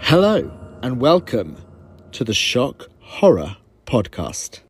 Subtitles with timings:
[0.00, 0.50] Hello,
[0.82, 1.56] and welcome
[2.12, 3.56] to the Shock Horror
[3.86, 4.60] Podcast.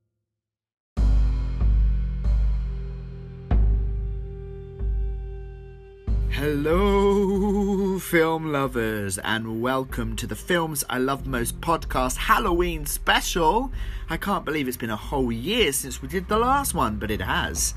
[6.39, 13.73] Hello, film lovers, and welcome to the Films I Love Most podcast Halloween special.
[14.09, 17.11] I can't believe it's been a whole year since we did the last one, but
[17.11, 17.75] it has.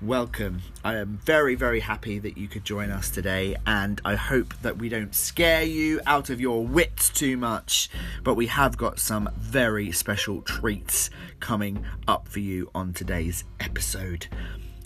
[0.00, 0.62] Welcome.
[0.84, 4.78] I am very, very happy that you could join us today, and I hope that
[4.78, 7.90] we don't scare you out of your wits too much.
[8.22, 14.28] But we have got some very special treats coming up for you on today's episode.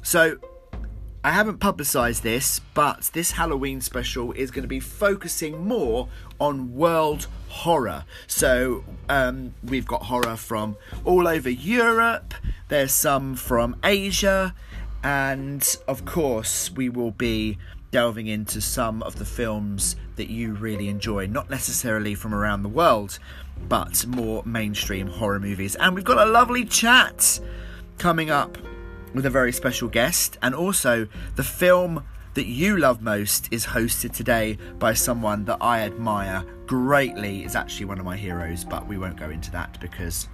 [0.02, 0.38] So,
[1.26, 6.06] I haven't publicised this, but this Halloween special is going to be focusing more
[6.38, 8.04] on world horror.
[8.28, 12.32] So um, we've got horror from all over Europe,
[12.68, 14.54] there's some from Asia,
[15.02, 17.58] and of course, we will be
[17.90, 22.68] delving into some of the films that you really enjoy, not necessarily from around the
[22.68, 23.18] world,
[23.68, 25.74] but more mainstream horror movies.
[25.74, 27.40] And we've got a lovely chat
[27.98, 28.58] coming up
[29.14, 32.04] with a very special guest, and also the film
[32.34, 37.44] that you love most is hosted today by someone that I admire greatly.
[37.44, 40.28] Is actually one of my heroes, but we won't go into that because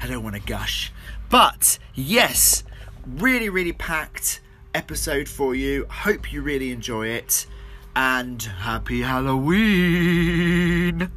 [0.00, 0.92] I don't want to gush.
[1.30, 2.62] But yes,
[3.06, 4.40] really, really packed
[4.72, 5.86] episode for you.
[5.90, 7.46] Hope you really enjoy it,
[7.96, 11.10] and happy Halloween!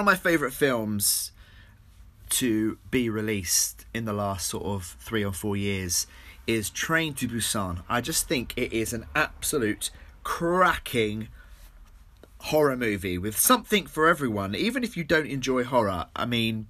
[0.00, 1.30] One of my favourite films
[2.30, 6.06] to be released in the last sort of three or four years
[6.46, 7.82] is Train to Busan.
[7.86, 9.90] I just think it is an absolute
[10.24, 11.28] cracking
[12.38, 14.54] horror movie with something for everyone.
[14.54, 16.68] Even if you don't enjoy horror, I mean,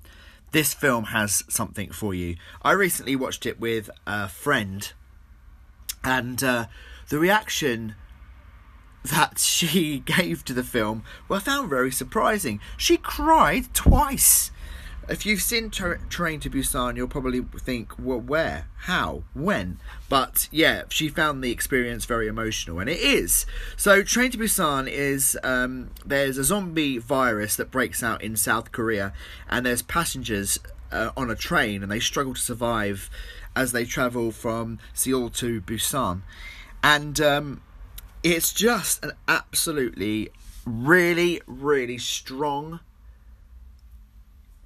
[0.50, 2.34] this film has something for you.
[2.62, 4.92] I recently watched it with a friend,
[6.02, 6.66] and uh,
[7.10, 7.94] the reaction
[9.04, 12.60] that she gave to the film, were found very surprising.
[12.76, 14.50] She cried twice.
[15.08, 19.80] If you've seen Tra- Train to Busan, you'll probably think, well, where, how, when?
[20.08, 23.44] But yeah, she found the experience very emotional, and it is.
[23.76, 28.70] So, Train to Busan is um, there's a zombie virus that breaks out in South
[28.70, 29.12] Korea,
[29.48, 30.60] and there's passengers
[30.92, 33.10] uh, on a train, and they struggle to survive
[33.56, 36.22] as they travel from Seoul to Busan.
[36.84, 37.62] And um,
[38.22, 40.30] it's just an absolutely
[40.66, 42.80] really really strong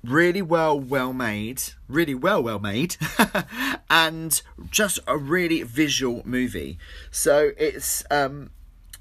[0.02, 2.96] really well well made really well well made
[3.90, 6.78] and just a really visual movie.
[7.10, 8.50] So it's um,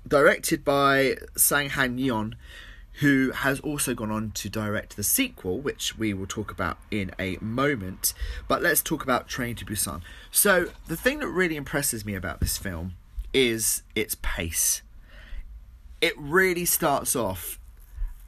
[0.07, 2.33] directed by sang ho yeon
[2.99, 7.11] who has also gone on to direct the sequel which we will talk about in
[7.17, 8.13] a moment.
[8.47, 10.01] But let's talk about train to busan.
[10.31, 12.93] So the thing that really impresses me about this film
[13.33, 14.81] is its pace
[16.03, 17.57] it really starts off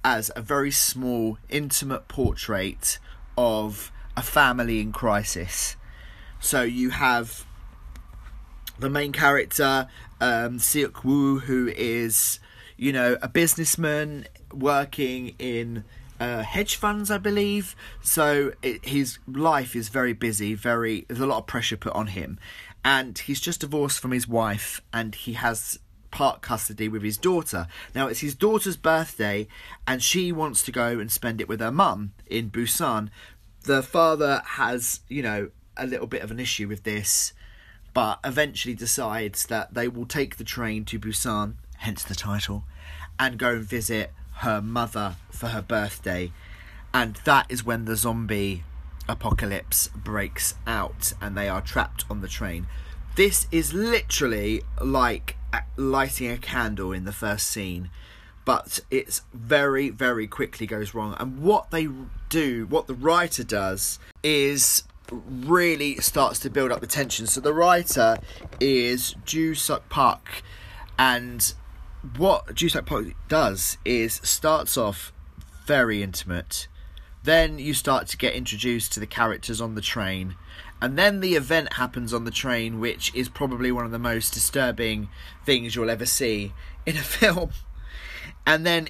[0.01, 2.99] as a very small, intimate portrait
[3.37, 5.75] of a family in crisis.
[6.39, 7.45] So you have
[8.79, 9.89] the main character,
[10.21, 12.39] um, Seok Woo, who is,
[12.77, 15.83] you know, a businessman working in
[16.17, 17.75] uh, hedge funds, I believe.
[18.01, 20.53] So it, his life is very busy.
[20.53, 22.39] Very there's a lot of pressure put on him,
[22.85, 25.79] and he's just divorced from his wife, and he has
[26.11, 27.67] part custody with his daughter.
[27.95, 29.47] Now it's his daughter's birthday,
[29.87, 33.09] and she wants to go and spend it with her mum in Busan.
[33.63, 37.33] The father has, you know, a little bit of an issue with this,
[37.95, 42.65] but eventually decides that they will take the train to Busan, hence the title,
[43.19, 46.31] and go and visit her mother for her birthday.
[46.93, 48.63] And that is when the zombie
[49.07, 52.67] apocalypse breaks out and they are trapped on the train.
[53.15, 57.89] This is literally like uh, lighting a candle in the first scene,
[58.43, 61.15] but it's very, very quickly goes wrong.
[61.19, 61.87] And what they
[62.29, 67.27] do, what the writer does, is really starts to build up the tension.
[67.27, 68.17] So the writer
[68.59, 69.55] is Ju
[69.89, 70.43] Park,
[70.97, 71.53] and
[72.17, 75.13] what Ju Suk Park does is starts off
[75.65, 76.67] very intimate.
[77.25, 80.35] Then you start to get introduced to the characters on the train
[80.81, 84.33] and then the event happens on the train, which is probably one of the most
[84.33, 85.09] disturbing
[85.45, 86.53] things you'll ever see
[86.85, 87.51] in a film.
[88.45, 88.89] And then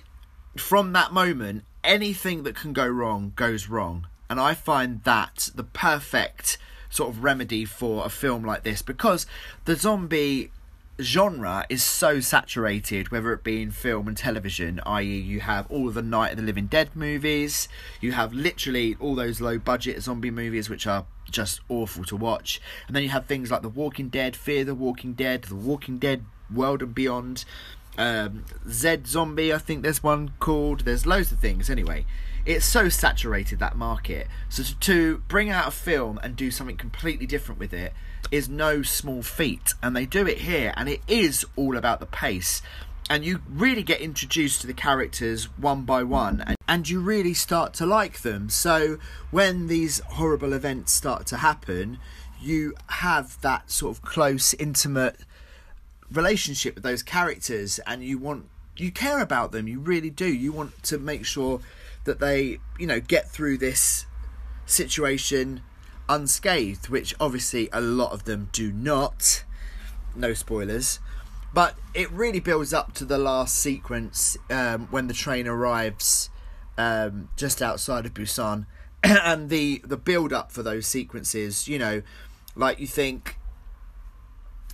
[0.57, 4.07] from that moment, anything that can go wrong goes wrong.
[4.29, 6.57] and I find that the perfect
[6.89, 9.25] sort of remedy for a film like this because
[9.65, 10.51] the zombie
[10.99, 15.87] genre is so saturated, whether it be in film and television, i.e., you have all
[15.87, 17.67] of the Night of the Living Dead movies,
[17.99, 22.61] you have literally all those low budget zombie movies which are just awful to watch,
[22.87, 25.97] and then you have things like The Walking Dead, Fear the Walking Dead, The Walking
[25.97, 27.43] Dead World and Beyond,
[27.97, 32.05] um, Z Zombie, I think there's one called, there's loads of things anyway.
[32.45, 34.27] It's so saturated that market.
[34.49, 37.91] So to, to bring out a film and do something completely different with it
[38.31, 42.05] is no small feat, and they do it here, and it is all about the
[42.05, 42.61] pace.
[43.09, 47.33] And you really get introduced to the characters one by one, and, and you really
[47.33, 48.49] start to like them.
[48.49, 48.97] So
[49.31, 51.99] when these horrible events start to happen,
[52.41, 55.17] you have that sort of close, intimate
[56.11, 59.67] relationship with those characters, and you want you care about them.
[59.67, 60.27] You really do.
[60.27, 61.61] You want to make sure
[62.03, 64.05] that they, you know, get through this
[64.65, 65.61] situation
[66.09, 69.43] unscathed, which obviously a lot of them do not.
[70.15, 70.99] No spoilers.
[71.53, 76.29] But it really builds up to the last sequence um, when the train arrives
[76.77, 78.65] um, just outside of Busan.
[79.03, 82.01] and the, the build up for those sequences, you know,
[82.55, 83.37] like you think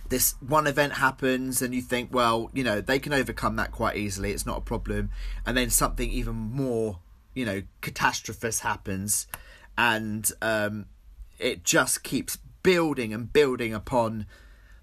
[0.08, 3.96] this one event happens and you think well you know they can overcome that quite
[3.96, 5.08] easily it's not a problem
[5.46, 6.98] and then something even more
[7.32, 9.26] you know catastrophist happens
[9.78, 10.84] and um,
[11.42, 14.26] it just keeps building and building upon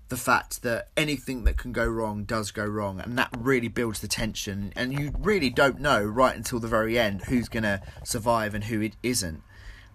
[0.09, 4.01] the fact that anything that can go wrong does go wrong and that really builds
[4.01, 4.73] the tension.
[4.75, 8.65] And you really don't know right until the very end who's going to survive and
[8.65, 9.43] who it isn't.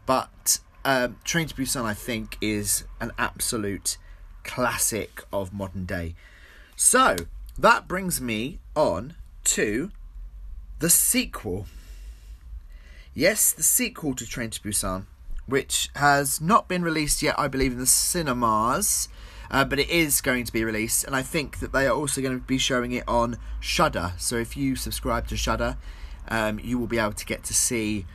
[0.07, 3.97] But um, train to busan i think is an absolute
[4.45, 6.15] classic of modern day.
[6.77, 7.17] So
[7.59, 9.15] that brings me on
[9.45, 9.91] to
[10.79, 11.67] the sequel.
[13.15, 15.07] Yes the sequel to train to busan
[15.47, 19.09] which has not been released yet, I believe, in the cinemas.
[19.51, 22.21] Uh, but it is going to be released, and I think that they are also
[22.21, 24.15] going to be showing it on Shudder.
[24.17, 25.77] So if you subscribe to Shudder,
[26.29, 28.07] um, you will be able to get to see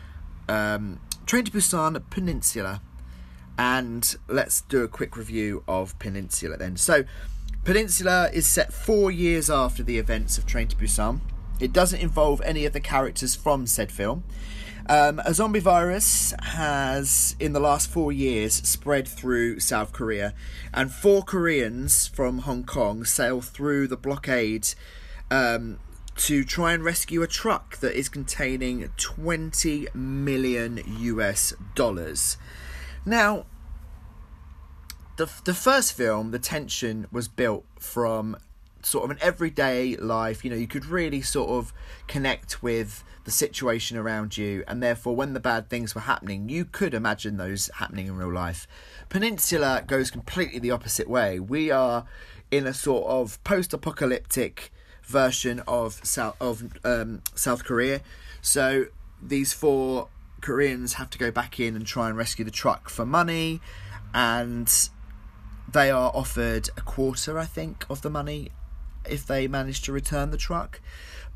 [0.50, 2.82] um, Train to Busan Peninsula.
[3.58, 6.78] And let's do a quick review of Peninsula then.
[6.78, 7.04] So,
[7.66, 11.20] Peninsula is set four years after the events of Train to Busan.
[11.60, 14.24] It doesn't involve any of the characters from said film.
[14.90, 20.34] Um, a zombie virus has, in the last four years, spread through South Korea,
[20.74, 24.70] and four Koreans from Hong Kong sail through the blockade
[25.30, 25.78] um,
[26.16, 32.38] to try and rescue a truck that is containing 20 million US dollars.
[33.06, 33.46] Now,
[35.18, 38.38] the, the first film, the tension was built from
[38.86, 40.44] sort of an everyday life.
[40.44, 41.74] You know, you could really sort of
[42.08, 46.66] connect with the situation around you, and therefore, when the bad things were happening, you
[46.66, 48.68] could imagine those happening in real life.
[49.10, 51.40] Peninsula goes completely the opposite way.
[51.40, 52.06] We are
[52.50, 54.72] in a sort of post-apocalyptic
[55.04, 58.02] version of South of um, South Korea.
[58.42, 58.86] So
[59.22, 60.08] these four
[60.42, 63.62] Koreans have to go back in and try and rescue the truck for money,
[64.14, 64.72] and
[65.72, 68.52] they are offered a quarter, I think, of the money
[69.06, 70.82] if they manage to return the truck.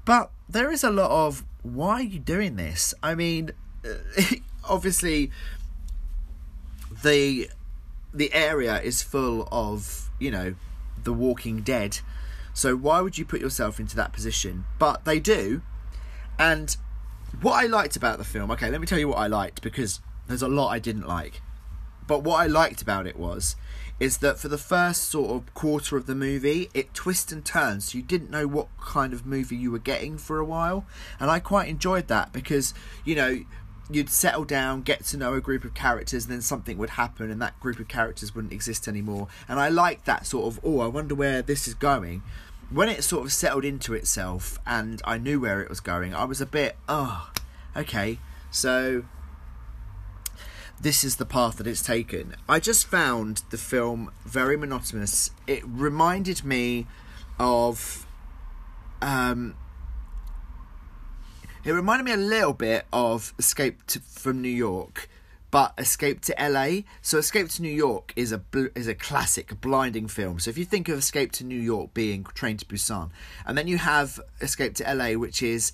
[0.06, 2.94] But there is a lot of why are you doing this?
[3.02, 3.52] I mean,
[4.70, 5.32] obviously,
[7.04, 7.50] the
[8.14, 10.56] the area is full of you know
[11.04, 12.00] the Walking Dead,
[12.54, 14.66] so why would you put yourself into that position?
[14.78, 15.62] But they do,
[16.38, 16.76] and
[17.42, 18.52] what I liked about the film.
[18.52, 21.42] Okay, let me tell you what I liked because there's a lot I didn't like.
[22.06, 23.56] But what I liked about it was
[24.00, 27.92] is that for the first sort of quarter of the movie, it twists and turns.
[27.92, 30.86] So you didn't know what kind of movie you were getting for a while.
[31.20, 32.74] And I quite enjoyed that because,
[33.06, 33.44] you know,
[33.90, 37.30] you'd settle down, get to know a group of characters, and then something would happen
[37.30, 39.28] and that group of characters wouldn't exist anymore.
[39.48, 42.24] And I liked that sort of, oh, I wonder where this is going.
[42.70, 46.24] When it sort of settled into itself and I knew where it was going, I
[46.26, 47.30] was a bit, oh,
[47.76, 48.20] okay.
[48.50, 49.04] So
[50.84, 52.36] this is the path that it's taken.
[52.48, 55.32] I just found the film very monotonous.
[55.48, 56.88] It reminded me
[57.40, 58.06] of
[59.02, 59.56] um
[61.64, 65.08] it reminded me a little bit of Escape to, from New York,
[65.52, 66.82] but Escape to LA.
[67.02, 68.42] So Escape to New York is a
[68.76, 70.40] is a classic, blinding film.
[70.40, 73.10] So if you think of Escape to New York being Train to Busan,
[73.46, 75.72] and then you have Escape to LA, which is,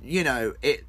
[0.00, 0.84] you know, it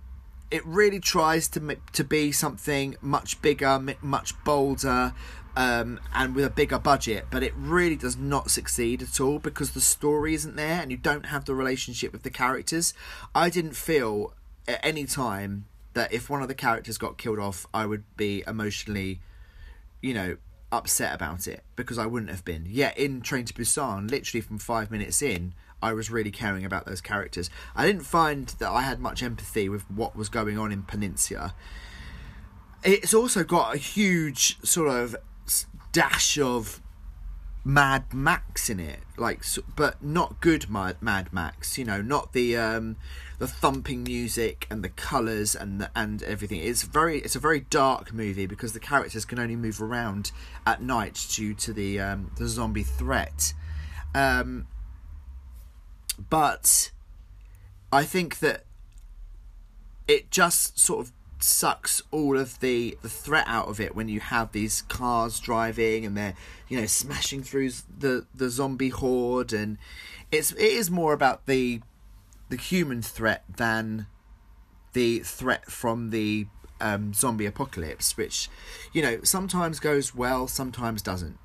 [0.50, 5.14] it really tries to to be something much bigger, much bolder,
[5.58, 9.72] um, and with a bigger budget, but it really does not succeed at all because
[9.72, 12.94] the story isn't there and you don't have the relationship with the characters.
[13.34, 14.34] I didn't feel
[14.68, 18.44] at any time that if one of the characters got killed off, I would be
[18.46, 19.20] emotionally,
[20.00, 20.38] you know,
[20.72, 22.68] upset about it because I wouldn't have been.
[22.70, 26.86] Yet in Train to Busan, literally from five minutes in, I was really caring about
[26.86, 27.50] those characters.
[27.76, 31.54] I didn't find that I had much empathy with what was going on in Peninsula.
[32.84, 35.16] It's also got a huge sort of
[35.92, 36.82] dash of
[37.68, 39.44] Mad Max in it, like,
[39.76, 41.78] but not good Mad Mad Max.
[41.78, 42.96] You know, not the um,
[43.40, 46.62] the thumping music and the colours and the, and everything.
[46.62, 50.32] It's very it's a very dark movie because the characters can only move around
[50.66, 53.54] at night due to the um, the zombie threat.
[54.16, 54.68] Um,
[56.30, 56.92] but
[57.92, 58.64] I think that
[60.08, 64.20] it just sort of sucks all of the the threat out of it when you
[64.20, 66.34] have these cars driving and they're
[66.68, 67.70] you know smashing through
[68.00, 69.54] the the zombie horde.
[69.54, 69.78] And
[70.32, 71.82] it's it is more about the
[72.50, 74.08] the human threat than
[74.94, 76.48] the threat from the
[76.80, 78.50] um, zombie apocalypse which
[78.94, 81.38] you know sometimes goes well sometimes doesn't.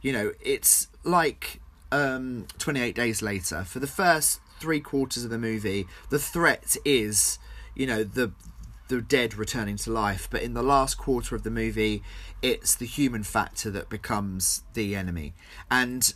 [0.00, 5.38] You know it's like um, 28 days later for the first three quarters of the
[5.38, 7.38] movie the threat is
[7.74, 8.32] you know the
[8.88, 12.02] the dead returning to life, but in the last quarter of the movie,
[12.42, 15.34] it's the human factor that becomes the enemy.
[15.70, 16.12] And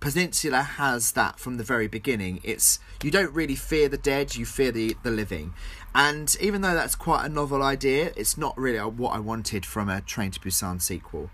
[0.00, 2.40] Peninsula has that from the very beginning.
[2.44, 5.52] It's you don't really fear the dead, you fear the the living.
[5.94, 9.88] And even though that's quite a novel idea, it's not really what I wanted from
[9.88, 11.30] a Train to Busan sequel.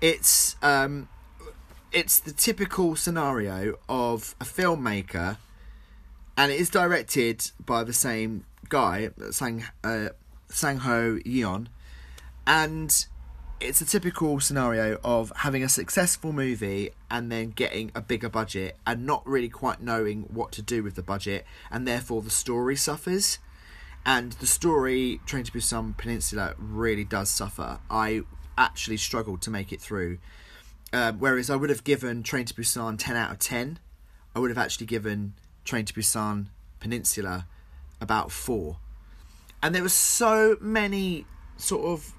[0.00, 1.08] It's um,
[1.94, 5.38] it's the typical scenario of a filmmaker,
[6.36, 10.08] and it is directed by the same guy, Sang uh,
[10.48, 11.68] Sang Ho Yeon,
[12.46, 13.06] and
[13.60, 18.76] it's a typical scenario of having a successful movie and then getting a bigger budget
[18.84, 22.74] and not really quite knowing what to do with the budget, and therefore the story
[22.74, 23.38] suffers.
[24.04, 27.78] And the story, Train to Busan Peninsula, really does suffer.
[27.88, 28.22] I
[28.58, 30.18] actually struggled to make it through.
[30.94, 33.78] Um, whereas I would have given Train to Busan 10 out of 10,
[34.34, 35.34] I would have actually given
[35.64, 36.46] Train to Busan
[36.78, 37.46] Peninsula
[38.00, 38.76] about 4
[39.64, 41.24] and there were so many
[41.56, 42.12] sort of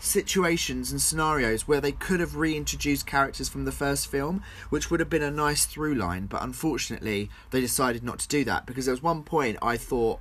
[0.00, 4.98] situations and scenarios where they could have reintroduced characters from the first film, which would
[4.98, 8.86] have been a nice through line, but unfortunately they decided not to do that because
[8.86, 10.18] there was one point I thought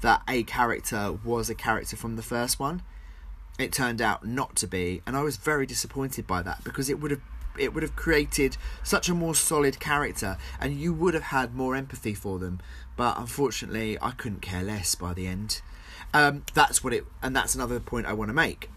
[0.00, 2.80] that a character was a character from the first one.
[3.58, 7.00] It turned out not to be, and I was very disappointed by that because it
[7.00, 7.20] would have
[7.58, 11.76] it would have created such a more solid character and you would have had more
[11.76, 12.60] empathy for them.
[12.96, 15.60] But unfortunately I couldn't care less by the end.
[16.12, 18.70] Um, that's what it, and that's another point I want to make.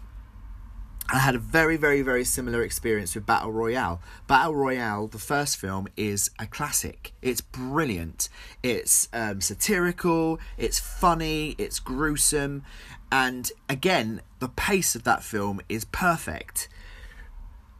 [1.10, 4.02] I had a very, very, very similar experience with Battle Royale.
[4.26, 7.14] Battle Royale, the first film, is a classic.
[7.22, 8.28] It's brilliant.
[8.62, 12.62] It's um, satirical, it's funny, it's gruesome,
[13.10, 16.68] and again, the pace of that film is perfect.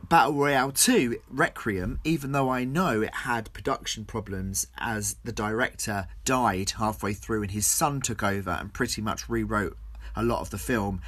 [0.08, 6.08] Battle Royale 2 Requiem, even though I know it had production problems as the director
[6.24, 9.76] died halfway through and his son took over and pretty much rewrote
[10.16, 11.02] a lot of the film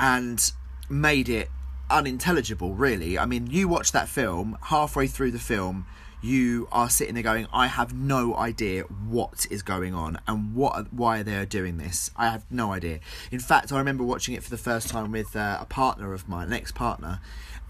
[0.00, 0.50] and
[0.88, 1.48] made it
[1.88, 3.16] unintelligible, really.
[3.16, 5.86] I mean, you watch that film, halfway through the film,
[6.24, 10.92] you are sitting there going, I have no idea what is going on and what
[10.92, 12.10] why they are doing this.
[12.16, 13.00] I have no idea.
[13.30, 16.26] In fact, I remember watching it for the first time with uh, a partner of
[16.26, 17.20] mine, an ex partner,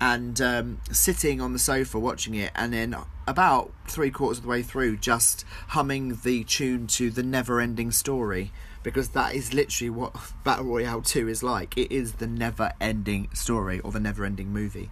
[0.05, 2.95] and um, sitting on the sofa watching it, and then
[3.27, 7.91] about three quarters of the way through, just humming the tune to the never ending
[7.91, 8.53] story.
[8.83, 11.79] Because that is literally what Battle Royale 2 is like.
[11.79, 14.91] It is the never ending story or the never ending movie.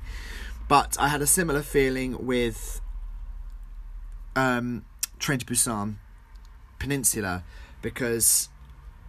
[0.66, 2.80] But I had a similar feeling with
[4.34, 4.86] um,
[5.18, 5.96] Train to Busan
[6.78, 7.44] Peninsula
[7.82, 8.48] because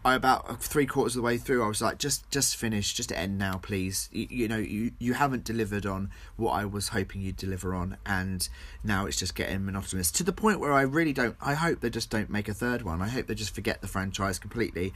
[0.06, 3.12] I about three quarters of the way through, I was like, just just finish, just
[3.12, 4.10] end now, please.
[4.12, 7.98] You, you, know, you you haven't delivered on what I was hoping you'd deliver on,
[8.06, 8.48] and
[8.84, 11.38] now it's just getting monotonous to the point where I really don't.
[11.40, 13.02] I hope they just don't make a third one.
[13.02, 14.94] I hope they just forget the franchise completely,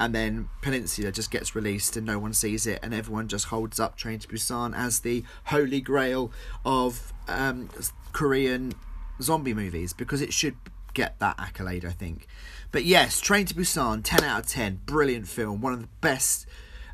[0.00, 3.78] and then Peninsula just gets released and no one sees it, and everyone just holds
[3.78, 6.32] up Train to Busan as the holy grail
[6.64, 7.68] of um,
[8.12, 8.72] Korean
[9.20, 10.56] zombie movies because it should
[10.98, 12.26] get that accolade, I think.
[12.72, 14.80] But yes, Train to Busan, 10 out of 10.
[14.84, 15.60] Brilliant film.
[15.60, 16.44] One of the best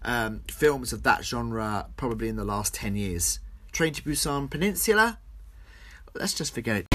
[0.02, 3.40] um, films of that genre probably in the last 10 years.
[3.72, 5.18] Train to Busan Peninsula?
[6.14, 6.93] Let's just forget it.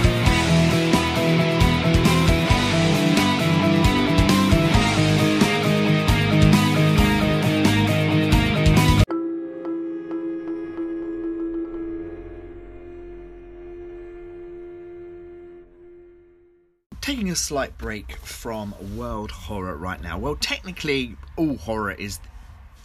[17.20, 20.18] Taking a slight break from world horror right now.
[20.18, 22.18] Well, technically, all horror is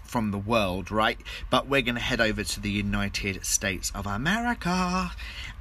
[0.03, 1.21] from the world, right?
[1.51, 5.13] But we're going to head over to the United States of America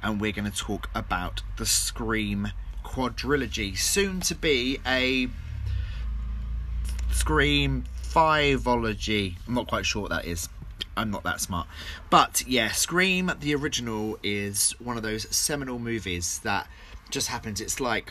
[0.02, 2.48] and we're going to talk about the Scream
[2.84, 5.28] quadrilogy, soon to be a
[7.12, 9.36] Scream fiveology.
[9.46, 10.48] I'm not quite sure what that is.
[10.96, 11.68] I'm not that smart.
[12.10, 16.66] But yeah, Scream, the original, is one of those seminal movies that
[17.08, 17.60] just happens.
[17.60, 18.10] It's like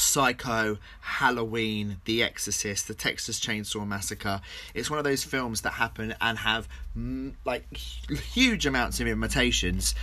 [0.00, 4.40] Psycho, Halloween, The Exorcist, The Texas Chainsaw Massacre.
[4.74, 7.76] It's one of those films that happen and have mm, like
[8.32, 9.94] huge amounts of imitations.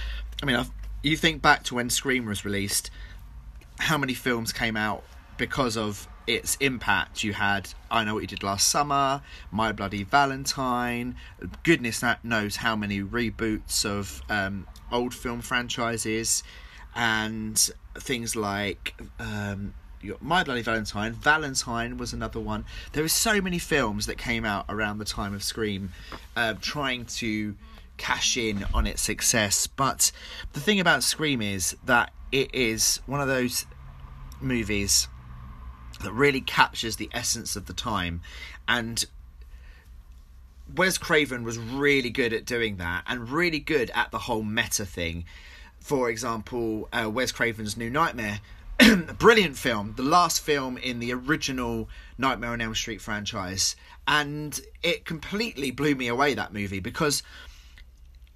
[0.41, 0.71] I mean, I've,
[1.03, 2.91] you think back to when Scream was released,
[3.79, 5.03] how many films came out
[5.37, 7.23] because of its impact.
[7.23, 11.15] You had I Know What You Did Last Summer, My Bloody Valentine,
[11.63, 16.43] goodness knows how many reboots of um, old film franchises,
[16.95, 19.73] and things like um,
[20.21, 21.13] My Bloody Valentine.
[21.13, 22.65] Valentine was another one.
[22.93, 25.91] There were so many films that came out around the time of Scream,
[26.35, 27.55] uh, trying to
[27.97, 29.67] cash in on its success.
[29.67, 30.11] But
[30.53, 33.65] the thing about Scream is that it is one of those
[34.39, 35.07] movies
[36.03, 38.21] that really captures the essence of the time
[38.67, 39.05] and
[40.75, 44.85] Wes Craven was really good at doing that and really good at the whole meta
[44.85, 45.25] thing.
[45.79, 48.41] For example, uh, Wes Craven's New Nightmare,
[49.17, 53.75] brilliant film, the last film in the original Nightmare on Elm Street franchise,
[54.07, 57.23] and it completely blew me away that movie because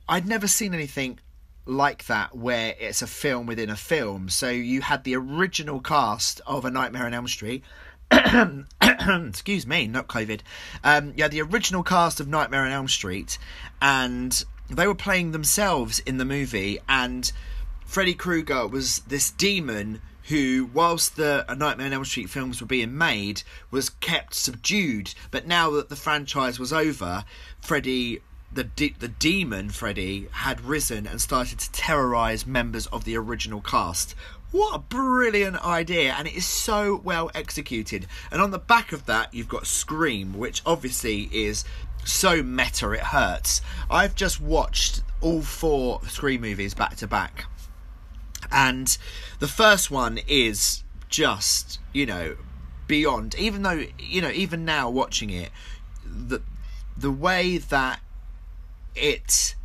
[0.10, 1.20] I'd never seen anything
[1.66, 4.30] like that where it's a film within a film.
[4.30, 7.64] So you had the original cast of A Nightmare on Elm Street.
[8.12, 10.42] Excuse me, not COVID.
[10.84, 13.38] Um, yeah, the original cast of Nightmare on Elm Street,
[13.82, 16.80] and they were playing themselves in the movie.
[16.90, 17.32] And
[17.86, 22.68] Freddy Krueger was this demon who, whilst the A Nightmare on Elm Street films were
[22.68, 25.14] being made, was kept subdued.
[25.32, 27.26] But now that the franchise was over,
[27.60, 28.22] Freddy
[28.54, 33.62] the de- the demon Freddy had risen and started to terrorize members of the original
[33.62, 34.14] cast.
[34.52, 38.08] What a brilliant idea, and it is so well executed.
[38.32, 41.64] And on the back of that, you've got Scream, which obviously is
[42.04, 43.62] so meta it hurts.
[43.90, 47.46] I've just watched all four Scream movies back to back,
[48.52, 48.98] and
[49.40, 52.36] the first one is just you know
[52.88, 53.36] beyond.
[53.36, 55.52] Even though you know, even now watching it,
[56.06, 56.42] the
[56.98, 58.00] the way that
[58.96, 59.56] it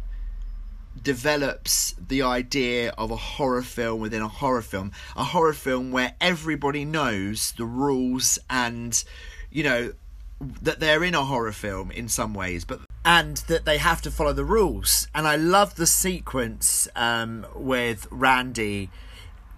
[1.03, 6.15] develops the idea of a horror film within a horror film a horror film where
[6.21, 9.05] everybody knows the rules and
[9.51, 9.93] you know
[10.41, 14.11] that they're in a horror film in some ways but and that they have to
[14.11, 15.07] follow the rules.
[15.15, 18.91] And i love the sequence um, with randy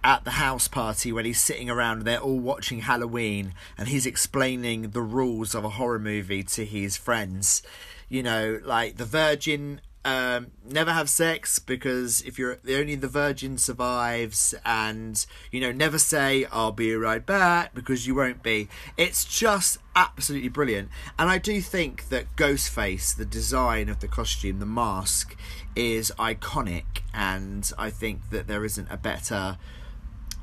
[0.05, 4.91] at the house party when he's sitting around they're all watching halloween and he's explaining
[4.91, 7.63] the rules of a horror movie to his friends.
[8.09, 13.09] You know, like the virgin um, never have sex because if you're the only the
[13.09, 18.71] virgin survives, and you know, never say I'll be right back because you won't be.
[18.97, 24.61] It's just absolutely brilliant, and I do think that Ghostface, the design of the costume,
[24.61, 25.37] the mask,
[25.77, 29.59] is iconic, and I think that there isn't a better.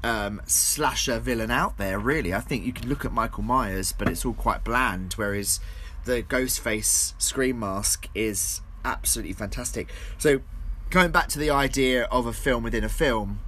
[0.03, 2.31] Um, slasher villain out there, really.
[2.31, 5.59] I think you can look at Michael Myers, but it's all quite bland, whereas
[6.03, 9.89] the Ghostface scream mask is absolutely fantastic.
[10.17, 10.41] So,
[10.89, 13.39] going back to the idea of a film within a film,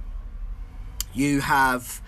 [1.14, 2.02] you have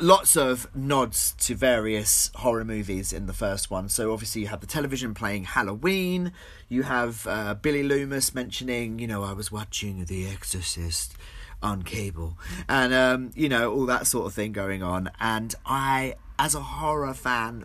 [0.00, 3.88] lots of nods to various horror movies in the first one.
[3.88, 6.32] So obviously you have the television playing Halloween.
[6.68, 11.14] You have uh, Billy Loomis mentioning, you know, I was watching The Exorcist
[11.62, 12.36] on cable,
[12.68, 15.10] and um, you know all that sort of thing going on.
[15.18, 17.64] And I, as a horror fan,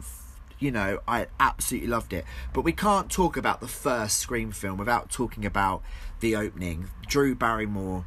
[0.61, 2.23] you know, I absolutely loved it.
[2.53, 5.81] But we can't talk about the first Scream film without talking about
[6.19, 6.87] the opening.
[7.07, 8.05] Drew Barrymore,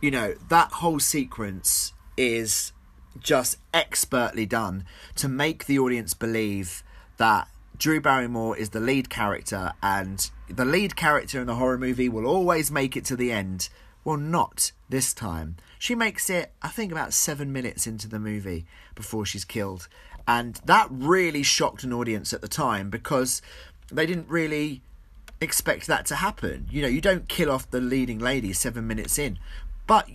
[0.00, 2.72] you know, that whole sequence is
[3.18, 4.84] just expertly done
[5.16, 6.84] to make the audience believe
[7.16, 12.08] that Drew Barrymore is the lead character and the lead character in the horror movie
[12.08, 13.68] will always make it to the end.
[14.04, 15.56] Well, not this time.
[15.78, 19.88] She makes it, I think, about seven minutes into the movie before she's killed.
[20.28, 23.40] And that really shocked an audience at the time because
[23.90, 24.82] they didn't really
[25.40, 26.68] expect that to happen.
[26.70, 29.38] You know, you don't kill off the leading lady seven minutes in.
[29.86, 30.06] But,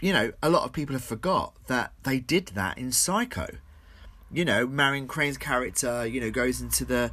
[0.00, 3.56] you know, a lot of people have forgot that they did that in Psycho.
[4.30, 7.10] You know, Marion Crane's character, you know, goes into the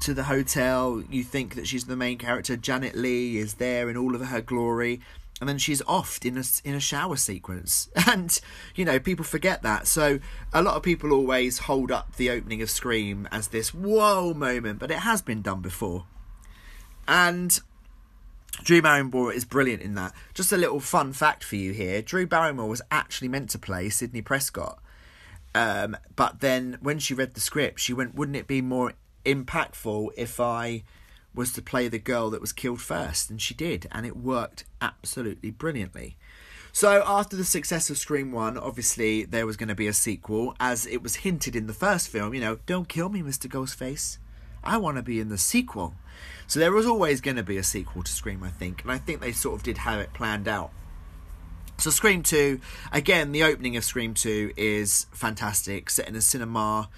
[0.00, 1.02] to the hotel.
[1.10, 2.56] You think that she's the main character.
[2.56, 5.00] Janet Leigh is there in all of her glory.
[5.40, 8.40] And then she's offed in a in a shower sequence, and
[8.74, 9.86] you know people forget that.
[9.86, 10.18] So
[10.52, 14.78] a lot of people always hold up the opening of Scream as this whoa moment,
[14.78, 16.06] but it has been done before,
[17.06, 17.58] and.
[18.64, 20.12] Drew Barrymore is brilliant in that.
[20.34, 23.88] Just a little fun fact for you here: Drew Barrymore was actually meant to play
[23.88, 24.82] Sidney Prescott,
[25.54, 30.08] um, but then when she read the script, she went, "Wouldn't it be more impactful
[30.16, 30.82] if I
[31.34, 34.64] was to play the girl that was killed first, and she did, and it worked
[34.80, 36.16] absolutely brilliantly.
[36.72, 40.54] So, after the success of Scream 1, obviously there was going to be a sequel,
[40.60, 43.48] as it was hinted in the first film, you know, don't kill me, Mr.
[43.48, 44.18] Ghostface.
[44.62, 45.94] I want to be in the sequel.
[46.46, 48.98] So, there was always going to be a sequel to Scream, I think, and I
[48.98, 50.70] think they sort of did have it planned out.
[51.78, 52.60] So, Scream 2,
[52.92, 56.88] again, the opening of Scream 2 is fantastic, set in a cinema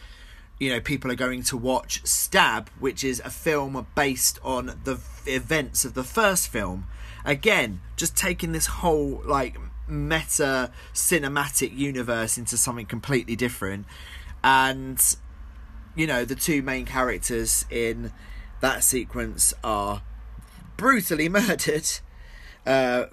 [0.61, 5.01] you know, people are going to watch Stab, which is a film based on the
[5.27, 6.87] events of the first film.
[7.25, 9.57] Again, just taking this whole like
[9.89, 13.87] meta cinematic universe into something completely different.
[14.45, 15.03] And,
[15.97, 18.13] you know, the two main characters in
[18.61, 20.03] that sequence are
[20.77, 21.89] brutally murdered.
[22.67, 23.07] Uh,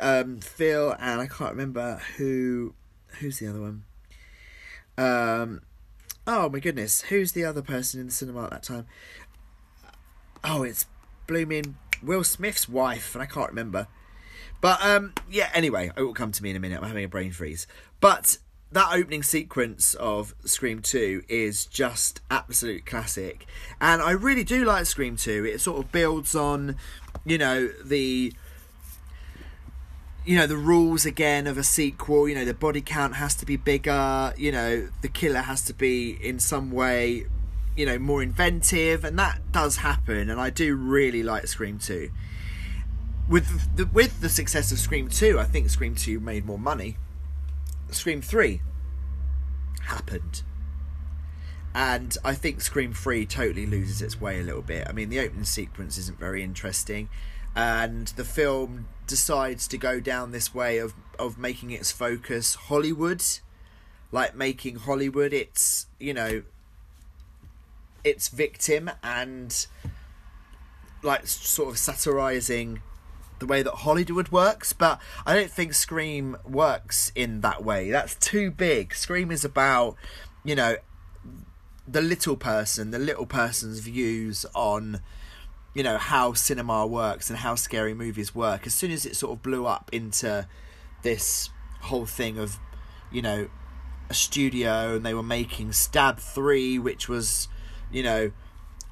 [0.00, 2.74] um, Phil and I can't remember who.
[3.18, 3.84] Who's the other one?
[4.96, 5.62] Um,
[6.26, 8.86] Oh my goodness, who's the other person in the cinema at that time?
[10.44, 10.86] Oh, it's
[11.26, 13.88] blooming Will Smith's wife, and I can't remember.
[14.60, 15.50] But um, yeah.
[15.54, 16.78] Anyway, it will come to me in a minute.
[16.80, 17.66] I'm having a brain freeze.
[18.00, 18.38] But
[18.72, 23.46] that opening sequence of Scream 2 is just absolute classic.
[23.80, 25.44] And I really do like Scream 2.
[25.44, 26.76] It sort of builds on,
[27.24, 28.32] you know, the
[30.24, 33.46] you know the rules again of a sequel you know the body count has to
[33.46, 37.24] be bigger you know the killer has to be in some way
[37.76, 42.10] you know more inventive and that does happen and i do really like scream 2
[43.30, 46.96] with the, with the success of scream 2 i think scream 2 made more money.
[47.90, 48.60] Scream 3
[49.82, 50.42] happened.
[51.72, 54.86] And i think scream 3 totally loses its way a little bit.
[54.88, 57.08] I mean the opening sequence isn't very interesting
[57.54, 63.22] and the film decides to go down this way of of making its focus Hollywood,
[64.10, 66.42] like making Hollywood its you know
[68.02, 69.66] its victim and
[71.02, 72.80] like sort of satirizing
[73.40, 77.90] the way that Hollywood works, but I don't think Scream works in that way.
[77.90, 78.94] That's too big.
[78.94, 79.96] Scream is about,
[80.44, 80.76] you know,
[81.88, 85.00] the little person, the little person's views on
[85.74, 88.66] you know how cinema works and how scary movies work.
[88.66, 90.46] As soon as it sort of blew up into
[91.02, 91.50] this
[91.82, 92.58] whole thing of
[93.10, 93.48] you know
[94.08, 97.48] a studio and they were making stab 3 which was
[97.90, 98.30] you know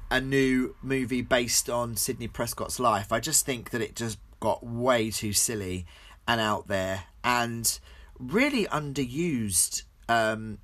[0.09, 4.65] a new movie based on sidney prescott's life i just think that it just got
[4.65, 5.85] way too silly
[6.27, 7.79] and out there and
[8.17, 10.57] really underused um,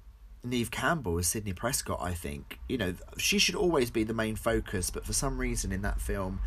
[0.46, 2.60] Neve Campbell as Sidney Prescott, I think.
[2.68, 6.00] You know, she should always be the main focus, but for some reason in that
[6.00, 6.40] film,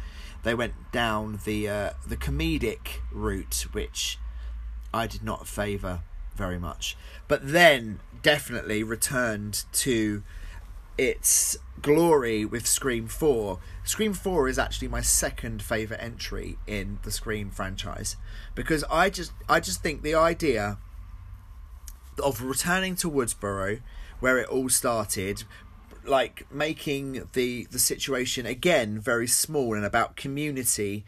[0.43, 4.19] they went down the uh, the comedic route, which
[4.93, 6.03] I did not favour
[6.35, 6.97] very much.
[7.27, 10.23] But then definitely returned to
[10.97, 13.59] its glory with Scream 4.
[13.85, 18.17] Scream 4 is actually my second favourite entry in the Scream franchise
[18.55, 20.79] because I just I just think the idea
[22.21, 23.81] of returning to Woodsboro,
[24.21, 25.45] where it all started,
[26.05, 31.05] like making the the situation again very small and about community,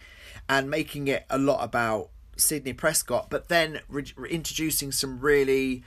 [0.49, 5.83] and making it a lot about Sidney Prescott, but then re- introducing some really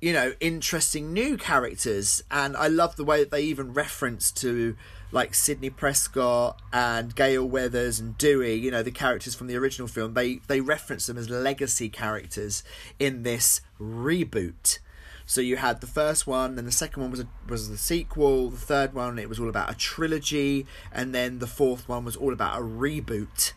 [0.00, 2.22] you know interesting new characters.
[2.30, 4.76] And i love the way that they even reference to
[5.12, 9.88] like Sidney Prescott and Gale Weathers and Dewey, you know, the characters from the original
[9.88, 12.62] film, they they reference them as legacy characters
[12.98, 14.78] in this reboot.
[15.26, 18.50] So you had the first one, then the second one was a, was the sequel.
[18.50, 22.16] The third one it was all about a trilogy, and then the fourth one was
[22.16, 23.52] all about a reboot.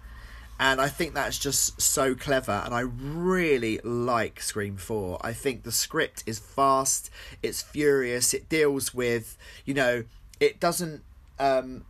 [0.60, 5.18] And I think that's just so clever, and I really like Scream 4.
[5.22, 7.10] I think the script is fast,
[7.42, 10.04] it's furious, it deals with, you know,
[10.40, 11.04] it doesn't
[11.40, 11.86] um,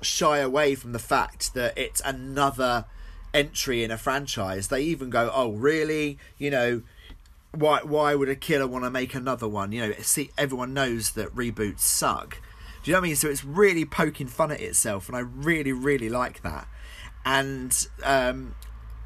[0.00, 2.86] shy away from the fact that it's another
[3.32, 4.68] entry in a franchise.
[4.68, 6.18] They even go, "Oh, really?
[6.38, 6.82] You know,
[7.58, 9.72] why why would a killer want to make another one?
[9.72, 12.40] You know, see, everyone knows that reboots suck.
[12.82, 13.16] Do you know what I mean?
[13.16, 16.68] So it's really poking fun at itself, and I really really like that.
[17.24, 18.54] And um,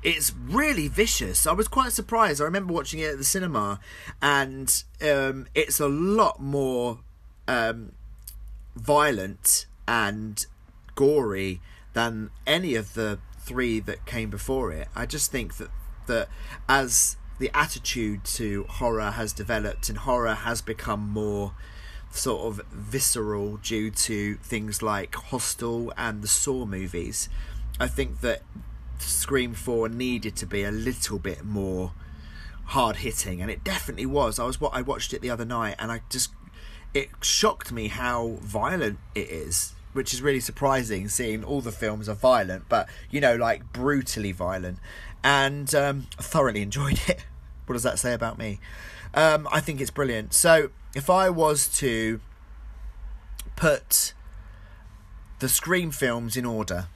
[0.02, 1.46] it's really vicious.
[1.46, 2.40] I was quite surprised.
[2.40, 3.80] I remember watching it at the cinema,
[4.20, 7.00] and um, it's a lot more
[7.48, 7.92] um,
[8.76, 10.44] violent and
[10.94, 11.60] gory
[11.94, 14.88] than any of the three that came before it.
[14.94, 15.70] I just think that
[16.06, 16.28] that
[16.68, 21.52] as the attitude to horror has developed and horror has become more
[22.10, 27.28] sort of visceral due to things like Hostel and the Saw movies.
[27.80, 28.42] I think that
[28.98, 31.92] Scream 4 needed to be a little bit more
[32.66, 34.38] hard hitting and it definitely was.
[34.38, 36.32] I was what I watched it the other night and I just
[36.94, 42.08] it shocked me how violent it is, which is really surprising seeing all the films
[42.08, 44.78] are violent, but you know like brutally violent
[45.24, 47.24] and um, thoroughly enjoyed it.
[47.66, 48.60] what does that say about me?
[49.14, 50.34] Um, I think it's brilliant.
[50.34, 52.20] So if I was to
[53.56, 54.14] put
[55.38, 56.88] the Scream films in order,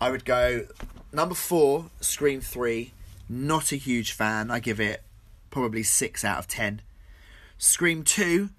[0.00, 0.66] I would go
[1.12, 2.92] number four, Scream 3.
[3.28, 4.50] Not a huge fan.
[4.50, 5.02] I give it
[5.50, 6.82] probably 6 out of 10.
[7.58, 8.50] Scream 2.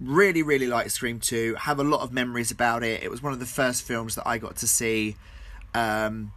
[0.00, 1.56] Really, really like Scream 2.
[1.60, 3.02] Have a lot of memories about it.
[3.02, 5.16] It was one of the first films that I got to see
[5.74, 6.32] um,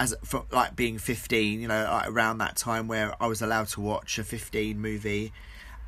[0.00, 3.68] as for, like being 15, you know, like around that time where I was allowed
[3.68, 5.30] to watch a 15 movie.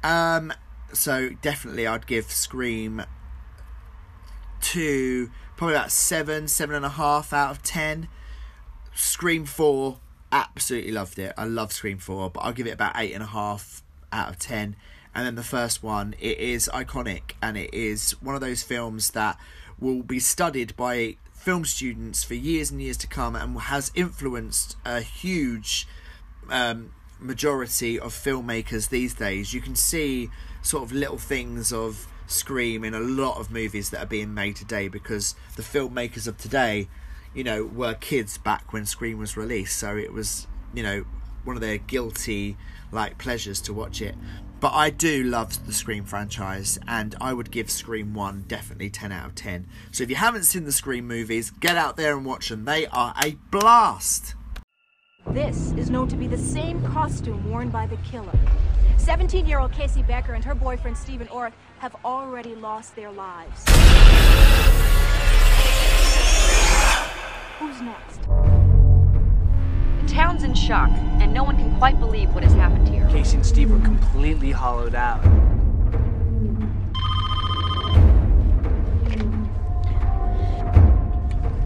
[0.05, 0.53] Um,
[0.93, 3.03] so definitely I'd give Scream
[4.61, 8.09] two probably about seven, seven and a half out of ten.
[8.95, 9.99] Scream four,
[10.31, 11.33] absolutely loved it.
[11.39, 14.39] I love Scream four, but I'll give it about eight and a half out of
[14.39, 14.77] ten.
[15.15, 19.11] And then the first one, it is iconic and it is one of those films
[19.11, 19.39] that
[19.79, 24.77] will be studied by film students for years and years to come and has influenced
[24.85, 25.89] a huge
[26.49, 29.53] um, majority of filmmakers these days.
[29.53, 30.31] You can see
[30.63, 34.55] sort of little things of Scream in a lot of movies that are being made
[34.55, 36.89] today because the filmmakers of today,
[37.35, 39.77] you know, were kids back when Scream was released.
[39.77, 41.05] So it was, you know,
[41.43, 42.57] one of their guilty
[42.93, 44.15] like pleasures to watch it.
[44.63, 49.11] But I do love the Scream franchise, and I would give Scream 1 definitely 10
[49.11, 49.67] out of 10.
[49.91, 52.65] So if you haven't seen the Scream movies, get out there and watch them.
[52.65, 54.37] They are a blast!
[55.27, 58.39] This is known to be the same costume worn by the killer.
[58.99, 63.65] 17 year old Casey Becker and her boyfriend Stephen Orth have already lost their lives.
[67.59, 68.21] Who's next?
[70.13, 70.91] The town's in shock,
[71.23, 73.09] and no one can quite believe what has happened here.
[73.09, 75.23] Casey and Steve were completely hollowed out.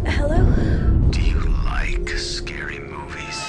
[0.06, 0.44] Hello?
[1.11, 3.48] Do you like scary movies?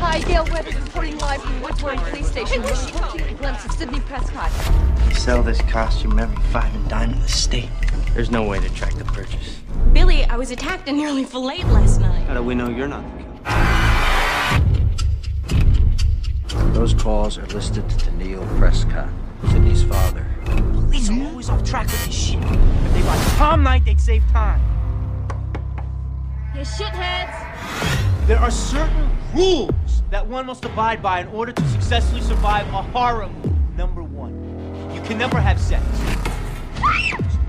[0.00, 2.62] Hi, Gale Weathers reporting live from Woodline Police Station.
[2.62, 4.50] We're reporting a glimpse of Sidney Prescott.
[5.06, 7.68] You sell this costume every five and dime in the state.
[8.14, 9.60] There's no way to track the purchase.
[9.92, 12.26] Billy, I was attacked and nearly filleted last night.
[12.26, 13.22] How do we know you're not the
[16.54, 16.72] killer?
[16.72, 19.10] Those calls are listed to Neil Prescott,
[19.50, 20.24] Sidney's father.
[20.46, 22.42] Police are always off track with this shit.
[22.42, 24.62] If they watch prom night, they'd save time.
[26.54, 28.26] You shitheads!
[28.26, 32.80] There are certain rules that one must abide by in order to successfully survive a
[32.80, 33.57] horror movie.
[35.16, 35.84] Number one, you can never have sex.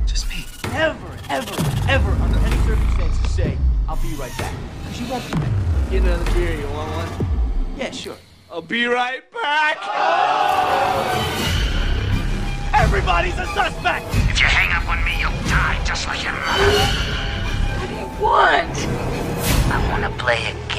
[0.08, 0.46] Just me.
[0.72, 0.96] Never,
[1.30, 1.56] ever,
[1.90, 4.54] ever, under any circumstances, say, I'll be right back.
[4.84, 5.52] Because you won't be back.
[5.92, 7.28] Get another beer, you want one?
[7.78, 8.16] Yeah, sure.
[8.52, 9.78] I'll be right back!
[12.74, 14.06] Everybody's a suspect!
[14.30, 16.80] If you hang up on me, you'll die just like your mother.
[17.78, 18.78] What do you want?
[19.72, 20.79] I want to play a game.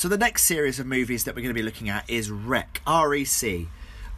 [0.00, 2.80] So the next series of movies that we're going to be looking at is Rec,
[2.86, 3.68] R-E-C.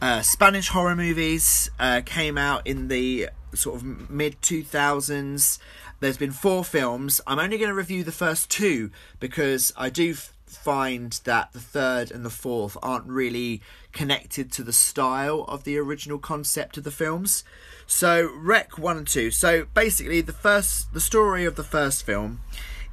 [0.01, 5.59] Uh, Spanish horror movies uh, came out in the sort of mid 2000s.
[5.99, 7.19] There's been four films.
[7.27, 10.13] I'm only going to review the first two because I do
[10.45, 15.77] find that the third and the fourth aren't really connected to the style of the
[15.77, 17.43] original concept of the films.
[17.85, 19.31] So Rec 1 and 2.
[19.31, 22.39] So basically the first the story of the first film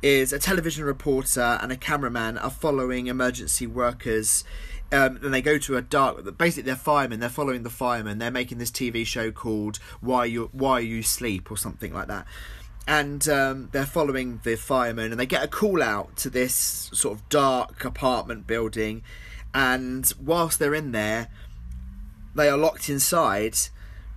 [0.03, 4.45] is a television reporter and a cameraman are following emergency workers.
[4.93, 6.37] Um, and they go to a dark.
[6.37, 7.21] Basically, they're firemen.
[7.21, 8.19] They're following the firemen.
[8.19, 12.27] They're making this TV show called "Why You Why You Sleep" or something like that.
[12.89, 17.17] And um, they're following the firemen, and they get a call out to this sort
[17.17, 19.03] of dark apartment building.
[19.55, 21.29] And whilst they're in there,
[22.35, 23.57] they are locked inside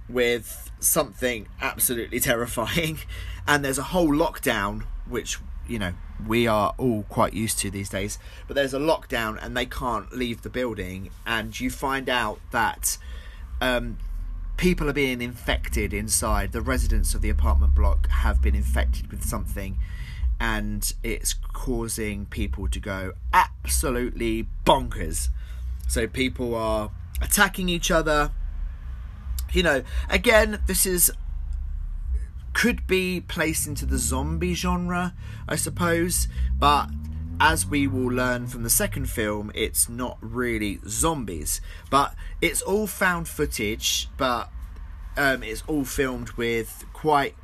[0.09, 2.99] with something absolutely terrifying.
[3.47, 5.93] And there's a whole lockdown, which you know
[6.25, 8.19] we are all quite used to these days.
[8.47, 12.97] But there's a lockdown and they can't leave the building, and you find out that
[13.61, 13.97] um,
[14.57, 16.51] people are being infected inside.
[16.51, 19.77] The residents of the apartment block have been infected with something,
[20.39, 25.29] and it's causing people to go absolutely bonkers.
[25.87, 28.31] So people are attacking each other.
[29.51, 31.11] You know, again, this is
[32.53, 35.13] could be placed into the zombie genre,
[35.47, 36.89] I suppose, but
[37.39, 42.87] as we will learn from the second film, it's not really zombies, but it's all
[42.87, 44.49] found footage, but
[45.17, 47.35] um, it's all filmed with quite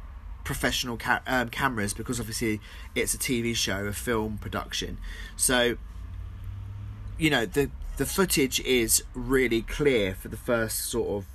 [0.43, 2.61] professional ca- um, cameras because obviously
[2.95, 4.97] it's a TV show, a film production.
[5.35, 5.77] So,
[7.17, 11.25] you know, the the footage is really clear for the first sort of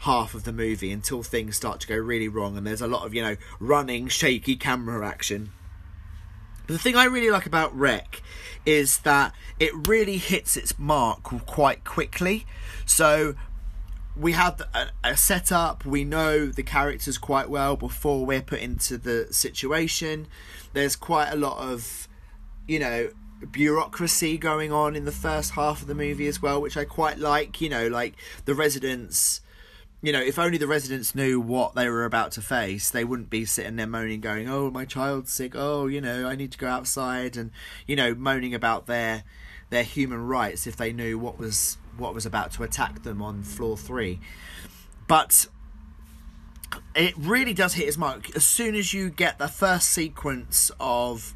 [0.00, 3.04] half of the movie until things start to go really wrong and there's a lot
[3.04, 5.50] of you know running shaky camera action
[6.70, 8.22] but the thing I really like about Rec
[8.64, 12.46] is that it really hits its mark quite quickly.
[12.86, 13.34] So
[14.16, 18.98] we have a, a setup, we know the characters quite well before we're put into
[18.98, 20.28] the situation.
[20.72, 22.06] There's quite a lot of,
[22.68, 23.10] you know,
[23.50, 27.18] bureaucracy going on in the first half of the movie as well, which I quite
[27.18, 27.60] like.
[27.60, 29.40] You know, like the residents
[30.02, 33.28] you know, if only the residents knew what they were about to face, they wouldn't
[33.28, 35.52] be sitting there moaning, going, "Oh, my child's sick.
[35.54, 37.50] Oh, you know, I need to go outside," and
[37.86, 39.24] you know, moaning about their
[39.68, 43.42] their human rights if they knew what was what was about to attack them on
[43.42, 44.20] floor three.
[45.06, 45.48] But
[46.94, 51.34] it really does hit its mark as soon as you get the first sequence of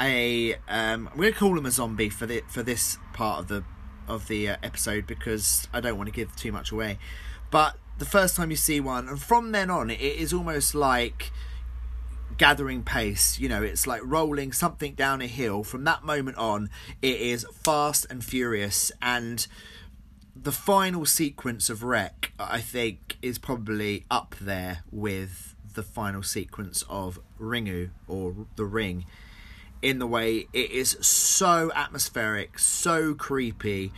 [0.00, 0.54] a.
[0.68, 3.64] Um, I'm going to call him a zombie for the for this part of the
[4.06, 6.98] of the uh, episode because I don't want to give too much away,
[7.50, 11.30] but the first time you see one, and from then on, it is almost like
[12.36, 13.38] gathering pace.
[13.38, 15.62] You know, it's like rolling something down a hill.
[15.62, 16.70] From that moment on,
[17.02, 18.90] it is fast and furious.
[19.00, 19.46] And
[20.34, 26.84] the final sequence of Rec, I think, is probably up there with the final sequence
[26.88, 29.06] of Ringu or The Ring.
[29.82, 33.92] In the way it is so atmospheric, so creepy,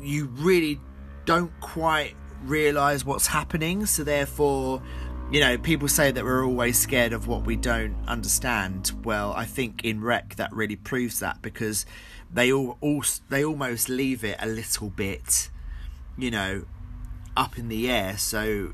[0.00, 0.80] you really
[1.24, 3.86] don't quite realize what's happening.
[3.86, 4.82] So therefore,
[5.30, 8.92] you know, people say that we're always scared of what we don't understand.
[9.04, 11.86] Well, I think in Rec that really proves that because
[12.32, 15.50] they all, all they almost leave it a little bit,
[16.18, 16.64] you know,
[17.36, 18.72] up in the air, so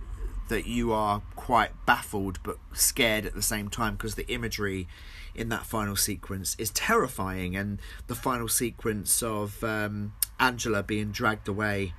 [0.48, 4.86] that you are quite baffled but scared at the same time because the imagery
[5.34, 11.48] in that final sequence is terrifying and the final sequence of um, Angela being dragged
[11.48, 11.92] away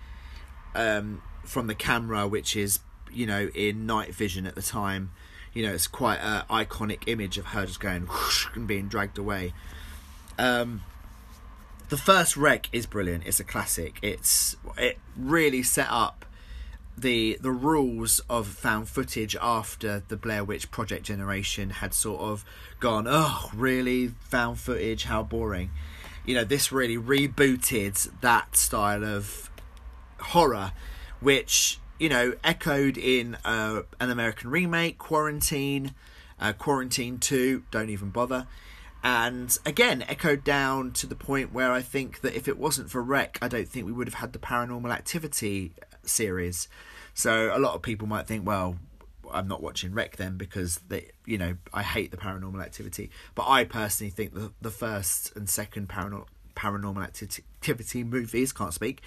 [0.75, 2.79] um, from the camera, which is
[3.11, 5.11] you know in night vision at the time.
[5.53, 9.17] You know, it's quite an iconic image of her just going whoosh and being dragged
[9.17, 9.53] away.
[10.37, 10.81] Um,
[11.89, 13.25] the first Rec is brilliant.
[13.25, 13.97] It's a classic.
[14.01, 16.25] It's it really set up
[16.97, 22.43] the the rules of found footage after the Blair Witch Project generation had sort of
[22.79, 23.05] gone.
[23.07, 24.07] Oh, really?
[24.29, 25.05] Found footage?
[25.05, 25.69] How boring.
[26.25, 29.49] You know, this really rebooted that style of
[30.19, 30.73] horror
[31.19, 35.93] which you know echoed in uh, an American remake, Quarantine,
[36.39, 37.63] uh, Quarantine Two.
[37.71, 38.47] Don't even bother.
[39.03, 43.01] And again, echoed down to the point where I think that if it wasn't for
[43.01, 45.71] Rec, I don't think we would have had the Paranormal Activity
[46.03, 46.67] series.
[47.13, 48.77] So a lot of people might think, well,
[49.31, 53.11] I'm not watching Rec then because they, you know, I hate the Paranormal Activity.
[53.35, 56.25] But I personally think the the first and second Paranormal
[56.55, 59.03] Paranormal Activity movies can't speak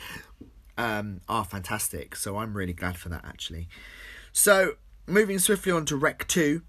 [0.81, 2.17] um, are fantastic.
[2.17, 3.69] So I'm really glad for that actually.
[4.33, 6.63] So moving swiftly on to Rec 2.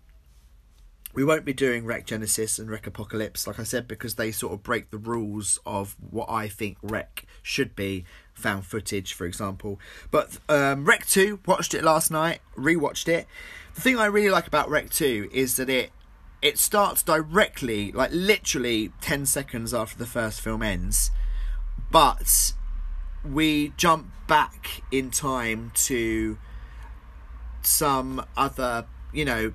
[1.13, 4.53] We won't be doing Rec Genesis and Rec Apocalypse, like I said, because they sort
[4.53, 8.05] of break the rules of what I think Rec should be.
[8.33, 9.79] Found footage, for example.
[10.09, 13.27] But um, Rec 2, watched it last night, rewatched it.
[13.75, 15.91] The thing I really like about Rec 2 is that it
[16.41, 21.11] it starts directly, like literally 10 seconds after the first film ends,
[21.91, 22.53] but
[23.29, 26.37] we jump back in time to
[27.61, 29.53] some other, you know,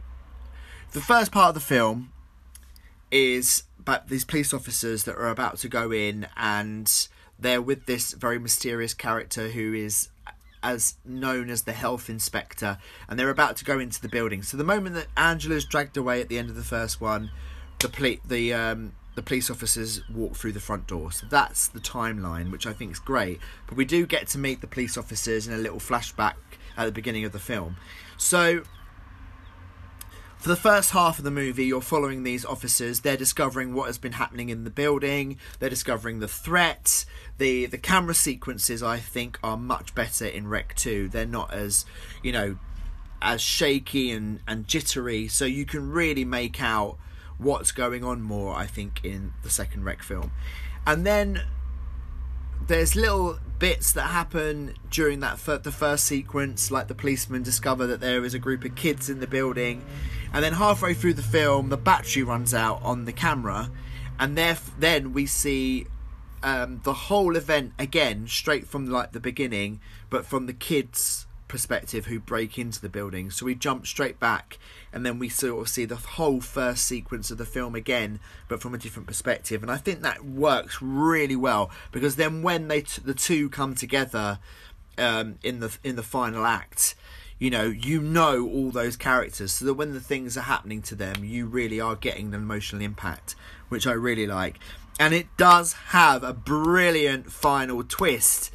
[0.92, 2.12] the first part of the film
[3.10, 7.08] is about these police officers that are about to go in and
[7.38, 10.08] they're with this very mysterious character who is
[10.62, 14.42] as known as the health inspector and they're about to go into the building.
[14.42, 17.30] So the moment that angela's dragged away at the end of the first one
[17.78, 21.10] the police the um the police officers walk through the front door.
[21.10, 23.40] So that's the timeline, which I think is great.
[23.66, 26.34] But we do get to meet the police officers in a little flashback
[26.76, 27.76] at the beginning of the film.
[28.18, 28.62] So
[30.36, 33.00] for the first half of the movie, you're following these officers.
[33.00, 35.38] They're discovering what has been happening in the building.
[35.58, 37.06] They're discovering the threat.
[37.38, 41.08] the The camera sequences, I think, are much better in Rec Two.
[41.08, 41.86] They're not as,
[42.22, 42.58] you know,
[43.22, 45.26] as shaky and and jittery.
[45.26, 46.98] So you can really make out
[47.38, 48.54] what's going on more.
[48.54, 50.32] I think in the second Rec film,
[50.86, 51.42] and then
[52.66, 57.86] there's little bits that happen during that fir- the first sequence like the policemen discover
[57.86, 59.84] that there is a group of kids in the building
[60.32, 63.70] and then halfway through the film the battery runs out on the camera
[64.18, 65.86] and there then we see
[66.42, 69.80] um, the whole event again straight from like the beginning
[70.10, 73.30] but from the kids perspective who break into the building.
[73.30, 74.58] So we jump straight back
[74.92, 78.60] and then we sort of see the whole first sequence of the film again but
[78.60, 79.62] from a different perspective.
[79.62, 83.74] And i think that works really well because then when they t- the two come
[83.74, 84.38] together
[84.98, 86.94] um, in the in the final act
[87.38, 89.52] you know you know all those characters.
[89.52, 92.82] So that when the things are happening to them you really are getting an emotional
[92.82, 93.34] impact
[93.68, 94.58] which i really like.
[94.98, 98.50] And it does have a brilliant final twist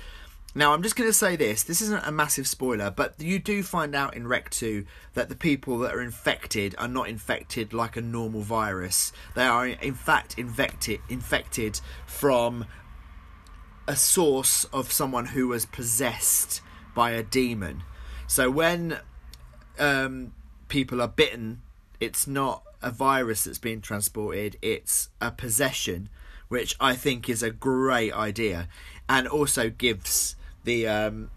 [0.54, 1.64] now, I'm just going to say this.
[1.64, 5.36] This isn't a massive spoiler, but you do find out in Rec 2 that the
[5.36, 9.14] people that are infected are not infected like a normal virus.
[9.34, 12.66] They are, in fact, infected, infected from
[13.88, 16.62] a source of someone who was possessed
[16.94, 17.84] by a demon.
[18.28, 19.00] So when
[19.80, 20.34] um,
[20.68, 21.62] people are bitten,
[22.02, 26.10] it's not a virus that's being transported, it's a possession,
[26.50, 28.68] which I think is a great idea
[29.08, 31.30] and also gives the um,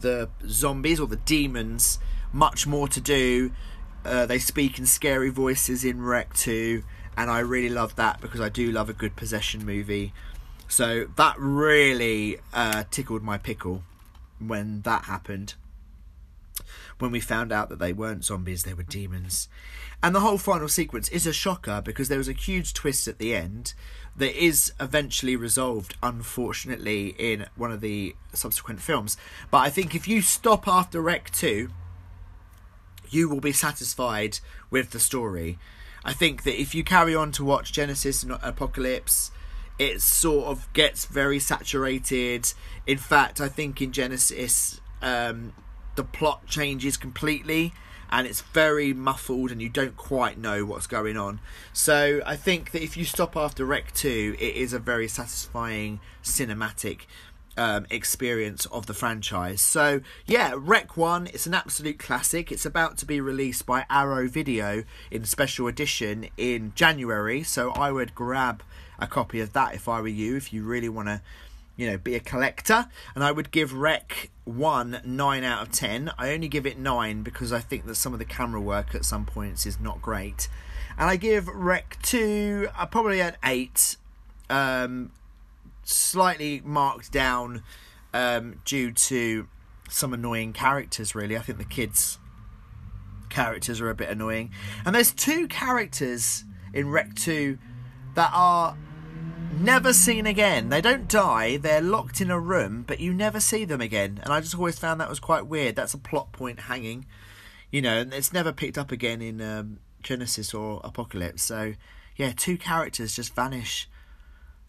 [0.00, 1.98] the zombies or the demons
[2.32, 3.52] much more to do.
[4.04, 6.82] Uh, they speak in scary voices in Rec 2,
[7.16, 10.12] and I really love that because I do love a good possession movie.
[10.68, 13.82] So that really uh, tickled my pickle
[14.38, 15.54] when that happened.
[16.98, 19.48] When we found out that they weren't zombies, they were demons.
[20.02, 23.18] And the whole final sequence is a shocker because there was a huge twist at
[23.18, 23.74] the end
[24.16, 29.16] that is eventually resolved, unfortunately, in one of the subsequent films.
[29.50, 31.70] But I think if you stop after Rec 2,
[33.10, 34.40] you will be satisfied
[34.70, 35.58] with the story.
[36.04, 39.30] I think that if you carry on to watch Genesis and Apocalypse,
[39.78, 42.52] it sort of gets very saturated.
[42.86, 45.52] In fact, I think in Genesis, um,
[45.98, 47.72] the plot changes completely
[48.08, 51.40] and it's very muffled and you don't quite know what's going on.
[51.72, 55.98] So I think that if you stop after Rec 2, it is a very satisfying
[56.22, 57.00] cinematic
[57.56, 59.60] um, experience of the franchise.
[59.60, 62.52] So yeah, Rec 1, it's an absolute classic.
[62.52, 67.42] It's about to be released by Arrow Video in special edition in January.
[67.42, 68.62] So I would grab
[69.00, 71.22] a copy of that if I were you, if you really want to
[71.78, 72.88] you know, be a collector.
[73.14, 76.10] And I would give Rec 1 9 out of 10.
[76.18, 79.06] I only give it 9 because I think that some of the camera work at
[79.06, 80.48] some points is not great.
[80.98, 83.96] And I give Rec 2 uh, probably an 8.
[84.50, 85.12] Um,
[85.84, 87.62] slightly marked down
[88.12, 89.46] um, due to
[89.88, 91.36] some annoying characters, really.
[91.36, 92.18] I think the kids'
[93.28, 94.50] characters are a bit annoying.
[94.84, 97.56] And there's two characters in Rec 2
[98.16, 98.76] that are
[99.52, 100.68] never seen again.
[100.68, 104.20] They don't die, they're locked in a room, but you never see them again.
[104.22, 105.76] And I just always found that was quite weird.
[105.76, 107.06] That's a plot point hanging,
[107.70, 111.42] you know, and it's never picked up again in um, Genesis or Apocalypse.
[111.42, 111.74] So,
[112.16, 113.88] yeah, two characters just vanish.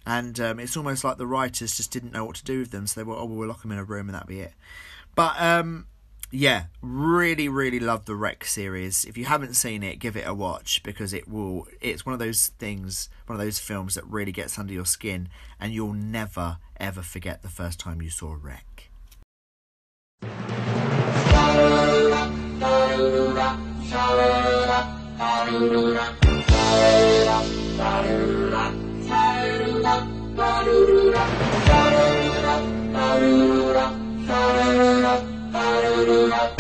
[0.06, 2.88] And um, it's almost like the writers just didn't know what to do with them.
[2.88, 4.54] So they were, oh, we'll lock them in a room and that'll be it.
[5.16, 5.88] But um,
[6.32, 9.04] yeah, really, really love the Rec series.
[9.06, 11.68] If you haven't seen it, give it a watch because it will.
[11.82, 15.30] It's one of those things, one of those films that really gets under your skin,
[15.60, 18.90] and you'll never ever forget the first time you saw Rec.
[35.52, 36.59] Hallelujah.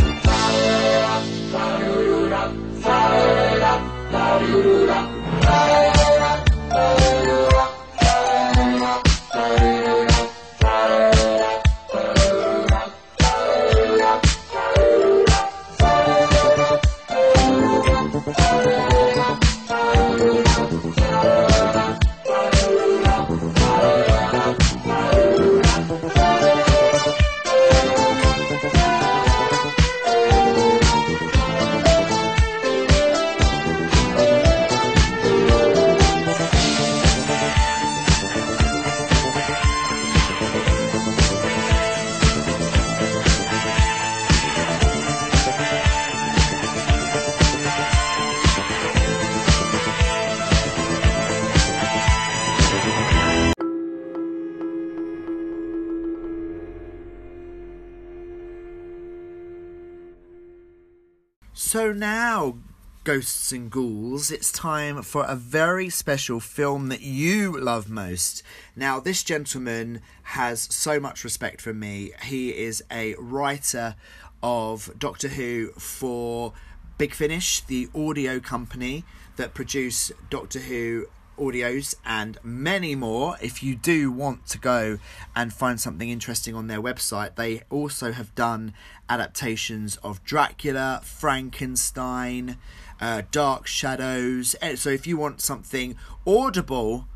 [63.10, 68.43] Ghosts and ghouls, it's time for a very special film that you love most.
[68.76, 72.12] Now, this gentleman has so much respect for me.
[72.26, 73.95] He is a writer
[74.43, 76.53] of Doctor Who for
[76.99, 79.05] Big Finish, the audio company
[79.38, 81.07] that produce Doctor Who
[81.39, 83.38] audios and many more.
[83.41, 84.99] If you do want to go
[85.36, 88.76] and find something interesting on their website, they also have done
[89.10, 92.57] adaptations of Dracula, Frankenstein,
[93.02, 94.56] uh, Dark Shadows.
[94.62, 95.95] Eh, So if you want something
[96.26, 97.08] audible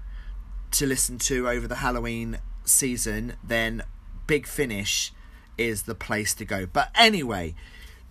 [0.72, 3.84] to listen to over the Halloween season, then
[4.28, 5.12] Big Finish
[5.58, 6.66] is the place to go.
[6.66, 7.56] But anyway,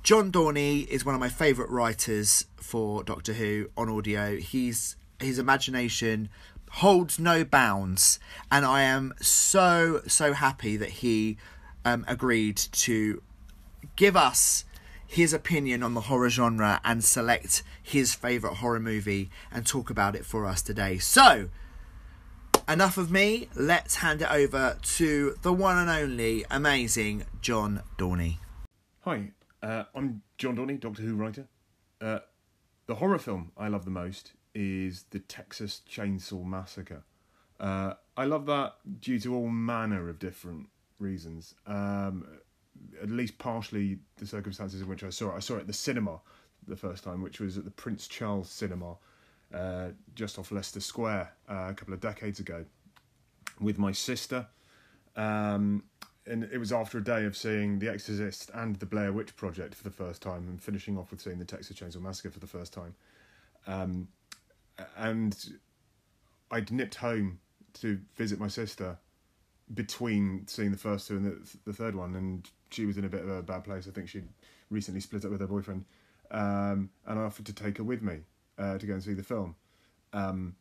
[0.02, 4.36] John Dorney is one of my favourite writers for Doctor Who on audio.
[4.36, 6.28] He's his imagination
[6.76, 8.18] holds no bounds,
[8.50, 11.36] and I am so so happy that he
[11.84, 13.22] um, agreed to
[13.96, 14.64] give us
[15.12, 20.16] his opinion on the horror genre and select his favourite horror movie and talk about
[20.16, 20.96] it for us today.
[20.96, 21.50] So,
[22.66, 23.50] enough of me.
[23.54, 28.38] Let's hand it over to the one and only amazing John Dorney.
[29.00, 29.32] Hi,
[29.62, 31.46] uh, I'm John Dorney, Doctor Who writer.
[32.00, 32.20] Uh,
[32.86, 37.04] the horror film I love the most is the Texas Chainsaw Massacre.
[37.60, 41.54] Uh, I love that due to all manner of different reasons.
[41.66, 42.24] Um,
[43.02, 45.36] at least partially the circumstances in which I saw it.
[45.36, 46.20] I saw it at the cinema
[46.66, 48.96] the first time, which was at the Prince Charles Cinema,
[49.52, 52.64] uh, just off Leicester Square, uh, a couple of decades ago,
[53.60, 54.46] with my sister.
[55.16, 55.84] Um,
[56.26, 59.74] and it was after a day of seeing The Exorcist and The Blair Witch Project
[59.74, 62.46] for the first time, and finishing off with seeing the Texas Chainsaw Massacre for the
[62.46, 62.94] first time.
[63.66, 64.08] Um,
[64.96, 65.36] and
[66.50, 67.40] I'd nipped home
[67.74, 68.98] to visit my sister
[69.74, 73.08] between seeing the first two and the, the third one, and she was in a
[73.08, 73.86] bit of a bad place.
[73.88, 74.28] I think she'd
[74.70, 75.84] recently split up with her boyfriend,
[76.30, 78.20] um, and I offered to take her with me
[78.58, 79.54] uh, to go and see the film.
[80.12, 80.56] Um,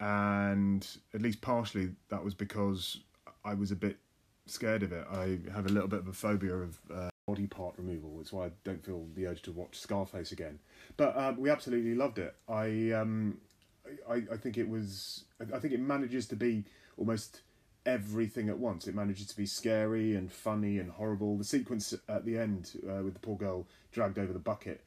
[0.00, 2.98] and at least partially that was because
[3.44, 3.98] I was a bit
[4.46, 5.06] scared of it.
[5.10, 8.18] I have a little bit of a phobia of uh, body part removal.
[8.20, 10.58] It's why I don't feel the urge to watch Scarface again.
[10.96, 12.34] But um, we absolutely loved it.
[12.48, 13.38] I, um,
[14.08, 15.24] I I think it was.
[15.40, 16.64] I think it manages to be
[16.96, 17.42] almost
[17.86, 18.86] everything at once.
[18.86, 21.36] It manages to be scary and funny and horrible.
[21.36, 24.84] The sequence at the end uh, with the poor girl dragged over the bucket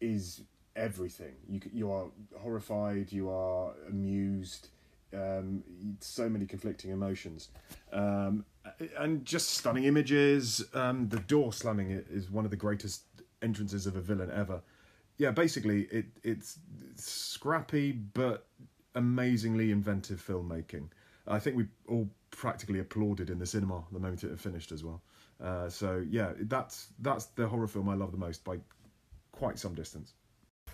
[0.00, 0.42] is
[0.76, 1.34] everything.
[1.48, 2.06] You you are
[2.38, 3.12] horrified.
[3.12, 4.68] You are amused.
[5.12, 5.62] Um,
[6.00, 7.50] so many conflicting emotions,
[7.92, 8.44] um,
[8.98, 10.64] and just stunning images.
[10.74, 13.02] Um, the door slamming it is one of the greatest
[13.40, 14.60] entrances of a villain ever.
[15.16, 16.58] Yeah, basically it it's
[16.96, 18.48] scrappy but
[18.96, 20.88] amazingly inventive filmmaking.
[21.26, 25.02] I think we all practically applauded in the cinema the moment it finished as well.
[25.42, 28.58] Uh, so yeah, that's that's the horror film I love the most by
[29.32, 30.14] quite some distance.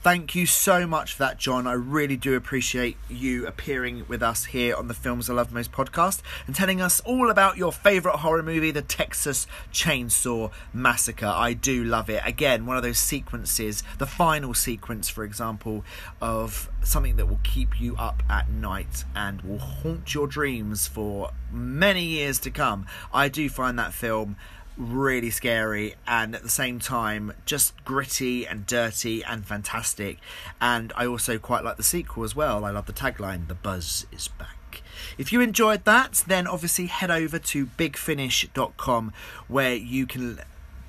[0.02, 1.66] Thank you so much for that, John.
[1.66, 5.72] I really do appreciate you appearing with us here on the Films I Love Most
[5.72, 11.26] podcast and telling us all about your favourite horror movie, the Texas Chainsaw Massacre.
[11.26, 12.22] I do love it.
[12.24, 15.84] Again, one of those sequences, the final sequence, for example,
[16.18, 21.30] of something that will keep you up at night and will haunt your dreams for
[21.52, 22.86] many years to come.
[23.12, 24.36] I do find that film
[24.80, 30.18] really scary and at the same time just gritty and dirty and fantastic.
[30.60, 32.64] And I also quite like the sequel as well.
[32.64, 34.82] I love the tagline, The Buzz is Back.
[35.18, 39.12] If you enjoyed that, then obviously head over to bigfinish.com
[39.48, 40.40] where you can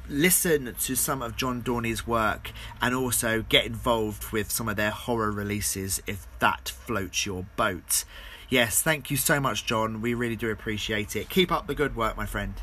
[0.08, 4.92] listen to some of John Dorney's work and also get involved with some of their
[4.92, 8.06] horror releases if that floats your boat.
[8.50, 10.02] Yes, thank you so much, John.
[10.02, 11.30] We really do appreciate it.
[11.30, 12.56] Keep up the good work, my friend.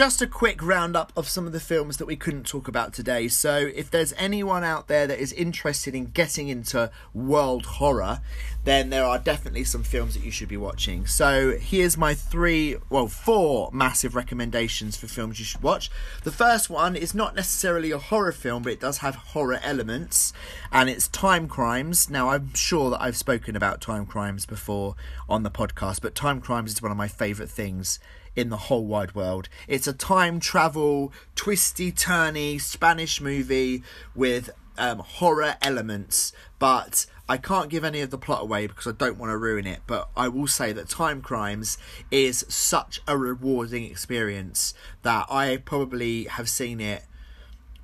[0.00, 3.28] Just a quick roundup of some of the films that we couldn't talk about today.
[3.28, 8.22] So, if there's anyone out there that is interested in getting into world horror,
[8.64, 11.06] then there are definitely some films that you should be watching.
[11.06, 15.90] So, here's my three, well, four massive recommendations for films you should watch.
[16.24, 20.32] The first one is not necessarily a horror film, but it does have horror elements,
[20.72, 22.08] and it's Time Crimes.
[22.08, 24.94] Now, I'm sure that I've spoken about Time Crimes before
[25.28, 27.98] on the podcast, but Time Crimes is one of my favourite things
[28.36, 29.48] in the whole wide world.
[29.68, 33.82] It's a time travel, twisty, turny Spanish movie
[34.14, 38.92] with um, horror elements, but I can't give any of the plot away because I
[38.92, 39.80] don't want to ruin it.
[39.86, 41.78] But I will say that Time Crimes
[42.10, 47.04] is such a rewarding experience that I probably have seen it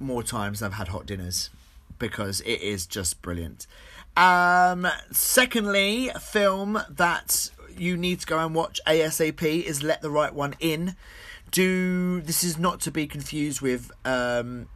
[0.00, 1.50] more times than I've had hot dinners
[1.98, 3.66] because it is just brilliant.
[4.16, 10.34] Um, secondly, film that you need to go and watch ASAP is Let the Right
[10.34, 10.96] One In.
[11.50, 14.68] Do this is not to be confused with um,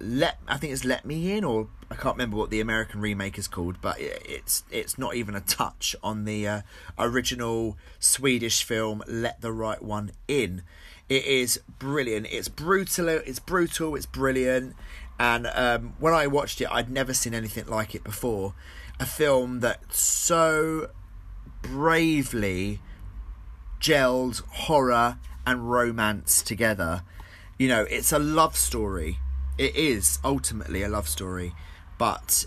[0.00, 3.38] Let I think it's Let Me In or I can't remember what the American remake
[3.38, 6.60] is called, but it's it's not even a touch on the uh,
[6.98, 10.62] original Swedish film Let the Right One In.
[11.08, 12.26] It is brilliant.
[12.30, 13.08] It's brutal.
[13.08, 13.96] It's brutal.
[13.96, 14.76] It's brilliant.
[15.18, 18.54] And um, when I watched it, I'd never seen anything like it before.
[19.00, 20.90] A film that so
[21.62, 22.80] bravely
[23.80, 27.02] gelled horror and romance together.
[27.58, 29.18] You know, it's a love story.
[29.56, 31.54] It is ultimately a love story,
[31.98, 32.44] but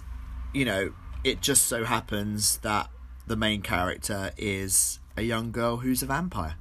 [0.54, 0.94] you know,
[1.24, 2.90] it just so happens that
[3.28, 6.56] the main character is a young girl who's a vampire.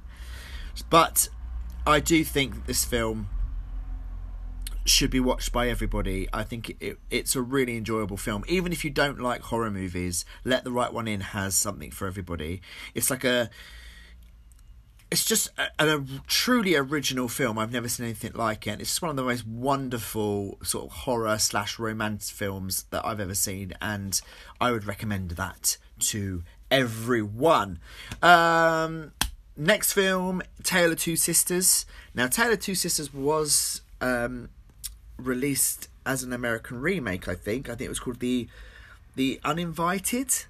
[0.89, 1.29] But
[1.85, 3.29] I do think that this film
[4.85, 6.27] should be watched by everybody.
[6.33, 8.43] I think it, it's a really enjoyable film.
[8.47, 12.07] Even if you don't like horror movies, Let the Right One In has something for
[12.07, 12.61] everybody.
[12.93, 13.49] It's like a.
[15.09, 17.59] It's just a, a truly original film.
[17.59, 18.79] I've never seen anything like it.
[18.79, 23.19] It's just one of the most wonderful sort of horror slash romance films that I've
[23.19, 24.19] ever seen, and
[24.61, 27.79] I would recommend that to everyone.
[28.21, 29.11] Um,
[29.57, 31.85] next film, Tale of Two Sisters.
[32.15, 34.49] Now, Tale of Two Sisters was um,
[35.27, 37.27] released as an American remake.
[37.27, 37.69] I think.
[37.69, 38.47] I think it was called the
[39.15, 40.45] the Uninvited.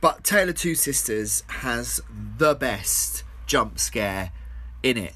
[0.00, 2.00] But Tale of Two Sisters has
[2.36, 4.30] the best jump scare
[4.82, 5.14] in it.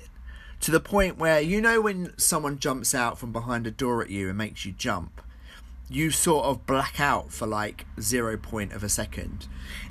[0.60, 4.10] To the point where you know when someone jumps out from behind a door at
[4.10, 5.20] you and makes you jump,
[5.88, 9.46] you sort of black out for like zero point of a second,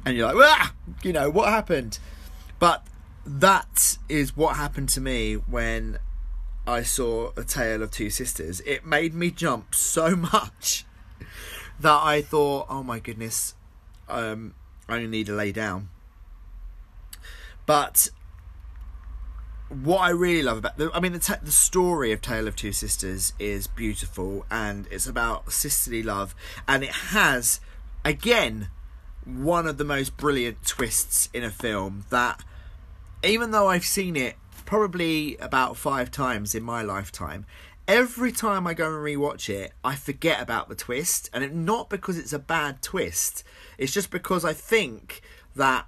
[0.06, 2.00] and you're like, ah, you know what happened.
[2.60, 2.86] But
[3.26, 6.00] that is what happened to me when
[6.68, 8.62] I saw A Tale of Two Sisters.
[8.62, 10.86] It made me jump so much
[11.80, 13.56] that I thought, oh my goodness,
[14.08, 14.54] um,
[14.88, 15.90] I only need to lay down.
[17.66, 18.10] But
[19.70, 22.56] what I really love about the, I mean, the, t- the story of Tale of
[22.56, 26.36] Two Sisters is beautiful and it's about sisterly love,
[26.68, 27.62] and it has,
[28.04, 28.70] again,
[29.26, 32.44] one of the most brilliant twists in a film that,
[33.24, 34.36] even though I've seen it
[34.72, 37.46] probably about five times in my lifetime,
[37.90, 41.90] every time I go and rewatch it, I forget about the twist, and it, not
[41.90, 43.44] because it's a bad twist.
[43.78, 45.24] It's just because I think
[45.58, 45.88] that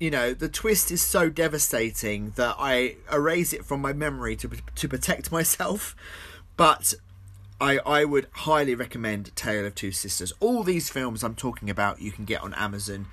[0.00, 4.48] you know the twist is so devastating that I erase it from my memory to
[4.74, 5.94] to protect myself.
[6.56, 6.94] But
[7.60, 10.32] I I would highly recommend Tale of Two Sisters.
[10.40, 13.04] All these films I'm talking about you can get on Amazon.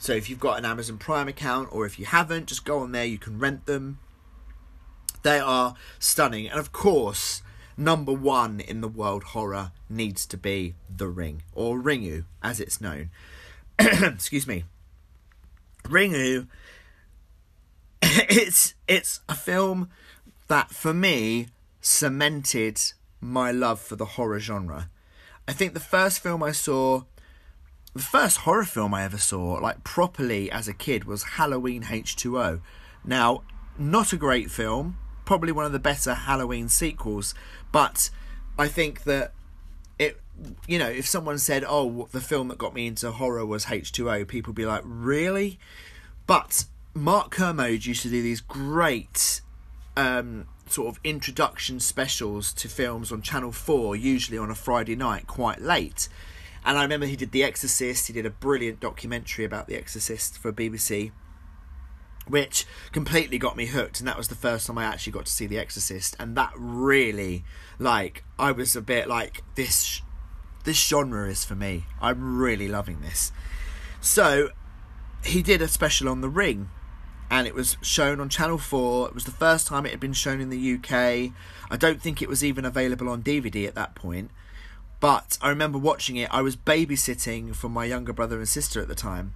[0.00, 2.90] So if you've got an Amazon Prime account or if you haven't, just go on
[2.90, 3.04] there.
[3.04, 4.00] You can rent them.
[5.22, 7.42] They are stunning, and of course,
[7.76, 12.80] number one in the world horror needs to be The Ring or Ringu, as it's
[12.80, 13.10] known.
[13.78, 14.64] Excuse me.
[15.84, 16.46] Ringu.
[18.04, 19.88] It's it's a film
[20.48, 21.48] that for me
[21.80, 22.80] cemented
[23.20, 24.90] my love for the horror genre.
[25.46, 27.02] I think the first film I saw,
[27.94, 32.60] the first horror film I ever saw, like properly as a kid, was Halloween H2O.
[33.04, 33.42] Now,
[33.78, 34.98] not a great film,
[35.32, 37.34] probably one of the better Halloween sequels,
[37.72, 38.10] but
[38.58, 39.32] I think that
[39.98, 40.20] it,
[40.68, 44.28] you know, if someone said, "Oh, the film that got me into horror was H2O,"
[44.28, 45.58] people be like, "Really?"
[46.26, 49.40] But Mark Kermode used to do these great
[49.96, 55.26] um, sort of introduction specials to films on Channel 4, usually on a Friday night,
[55.26, 56.10] quite late.
[56.62, 60.36] And I remember he did The Exorcist, he did a brilliant documentary about The Exorcist
[60.36, 61.10] for BBC,
[62.28, 63.98] which completely got me hooked.
[63.98, 66.16] And that was the first time I actually got to see The Exorcist.
[66.18, 67.44] And that really,
[67.78, 70.02] like, I was a bit like, this,
[70.64, 71.84] this genre is for me.
[72.00, 73.32] I'm really loving this.
[74.00, 74.50] So
[75.24, 76.70] he did a special on The Ring,
[77.30, 79.08] and it was shown on Channel 4.
[79.08, 81.32] It was the first time it had been shown in the UK.
[81.70, 84.30] I don't think it was even available on DVD at that point.
[85.00, 86.28] But I remember watching it.
[86.30, 89.34] I was babysitting for my younger brother and sister at the time.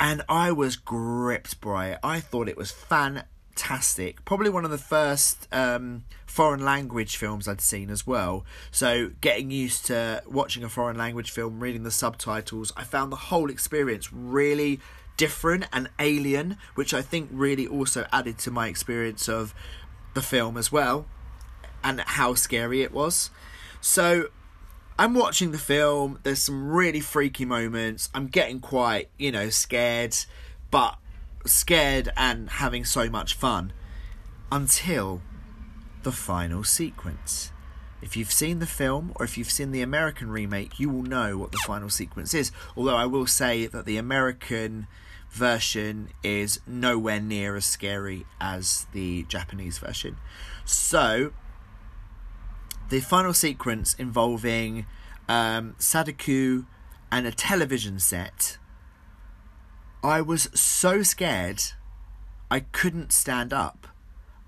[0.00, 1.98] And I was gripped by it.
[2.02, 4.24] I thought it was fantastic.
[4.24, 8.44] Probably one of the first um, foreign language films I'd seen as well.
[8.70, 13.16] So getting used to watching a foreign language film, reading the subtitles, I found the
[13.16, 14.80] whole experience really
[15.16, 19.52] different and alien, which I think really also added to my experience of
[20.14, 21.06] the film as well
[21.82, 23.30] and how scary it was.
[23.80, 24.28] So
[24.98, 28.10] I'm watching the film, there's some really freaky moments.
[28.12, 30.16] I'm getting quite, you know, scared,
[30.72, 30.98] but
[31.46, 33.72] scared and having so much fun
[34.50, 35.22] until
[36.02, 37.52] the final sequence.
[38.02, 41.38] If you've seen the film or if you've seen the American remake, you will know
[41.38, 42.50] what the final sequence is.
[42.76, 44.88] Although I will say that the American
[45.30, 50.16] version is nowhere near as scary as the Japanese version.
[50.64, 51.32] So,
[52.88, 54.86] the final sequence involving
[55.28, 56.64] um, Sadako
[57.10, 58.58] and a television set,
[60.02, 61.62] I was so scared
[62.50, 63.88] I couldn't stand up.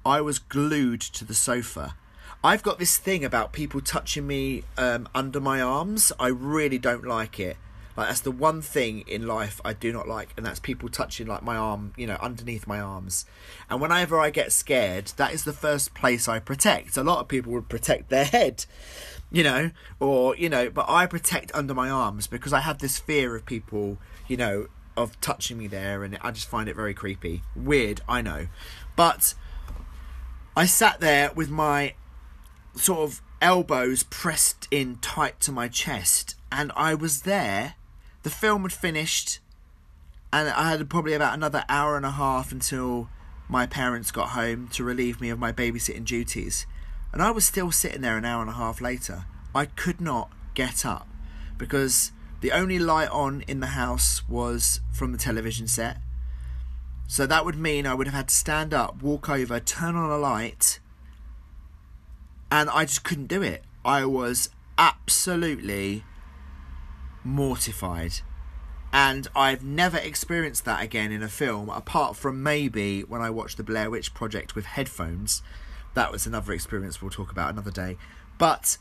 [0.07, 1.97] I was glued to the sofa.
[2.43, 6.11] I've got this thing about people touching me um, under my arms.
[6.19, 7.59] I really don't like it.
[8.01, 11.27] Like that's the one thing in life I do not like, and that's people touching
[11.27, 13.27] like my arm, you know, underneath my arms.
[13.69, 16.97] And whenever I get scared, that is the first place I protect.
[16.97, 18.65] A lot of people would protect their head,
[19.31, 22.99] you know, or you know, but I protect under my arms because I have this
[22.99, 23.99] fear of people,
[24.29, 27.43] you know, of touching me there, and I just find it very creepy.
[27.55, 28.47] Weird, I know,
[28.97, 29.35] but
[30.57, 31.93] I sat there with my
[32.75, 37.75] sort of elbows pressed in tight to my chest, and I was there.
[38.23, 39.39] The film had finished,
[40.33, 43.09] and I had probably about another hour and a half until
[43.49, 46.67] my parents got home to relieve me of my babysitting duties.
[47.13, 49.25] And I was still sitting there an hour and a half later.
[49.55, 51.09] I could not get up
[51.59, 55.99] because the only light on in the house was from the television set.
[57.09, 60.11] So that would mean I would have had to stand up, walk over, turn on
[60.11, 60.79] a light,
[62.53, 63.65] and I just couldn't do it.
[63.85, 66.05] I was absolutely
[67.25, 68.21] mortified.
[68.93, 73.57] And I've never experienced that again in a film, apart from maybe when I watched
[73.57, 75.43] the Blair Witch Project with headphones.
[75.95, 77.97] That was another experience we'll talk about another day.
[78.39, 78.79] But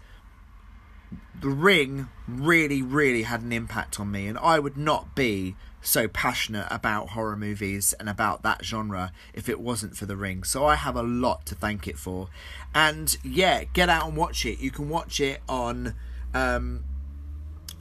[1.39, 6.07] the ring really, really had an impact on me, and I would not be so
[6.07, 10.43] passionate about horror movies and about that genre if it wasn't for the ring.
[10.43, 12.29] So I have a lot to thank it for.
[12.75, 14.59] And yeah, get out and watch it.
[14.59, 15.95] You can watch it on
[16.33, 16.83] um,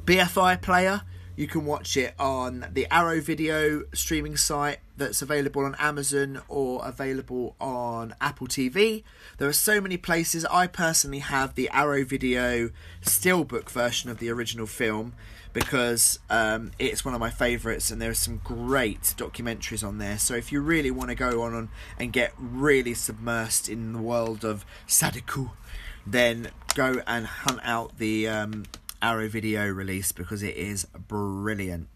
[0.09, 1.03] BFI Player.
[1.37, 6.81] You can watch it on the Arrow Video streaming site that's available on Amazon or
[6.83, 9.05] available on Apple TV.
[9.37, 10.47] There are so many places.
[10.47, 12.71] I personally have the Arrow Video
[13.03, 15.13] steelbook version of the original film
[15.53, 20.17] because um, it's one of my favourites and there are some great documentaries on there.
[20.17, 24.43] So if you really want to go on and get really submersed in the world
[24.43, 25.53] of Sadako,
[26.07, 28.65] then go and hunt out the um,
[29.01, 31.89] Arrow Video release because it is brilliant.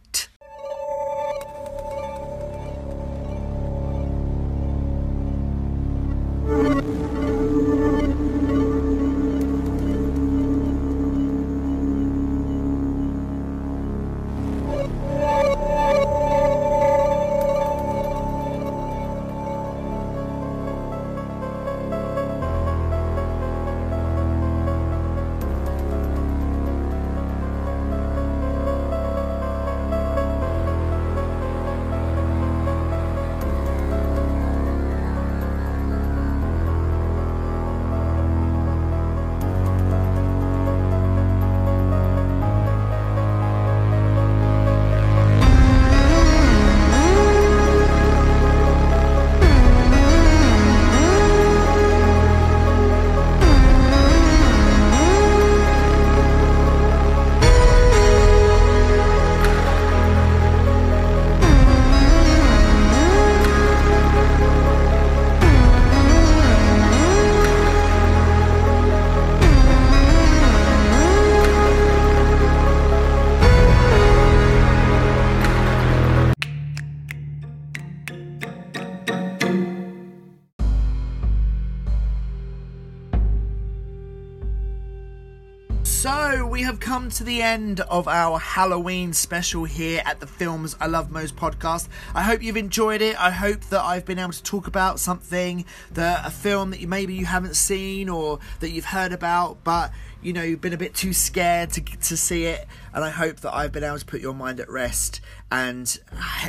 [86.93, 91.35] Come to the end of our Halloween special here at the Films I Love Most
[91.37, 91.89] podcast.
[92.15, 93.19] I hope you've enjoyed it.
[93.19, 96.89] I hope that I've been able to talk about something that a film that you
[96.89, 99.91] maybe you haven't seen or that you've heard about, but
[100.21, 103.41] you know you've been a bit too scared to to see it, and I hope
[103.41, 105.23] that I've been able to put your mind at rest
[105.53, 106.01] and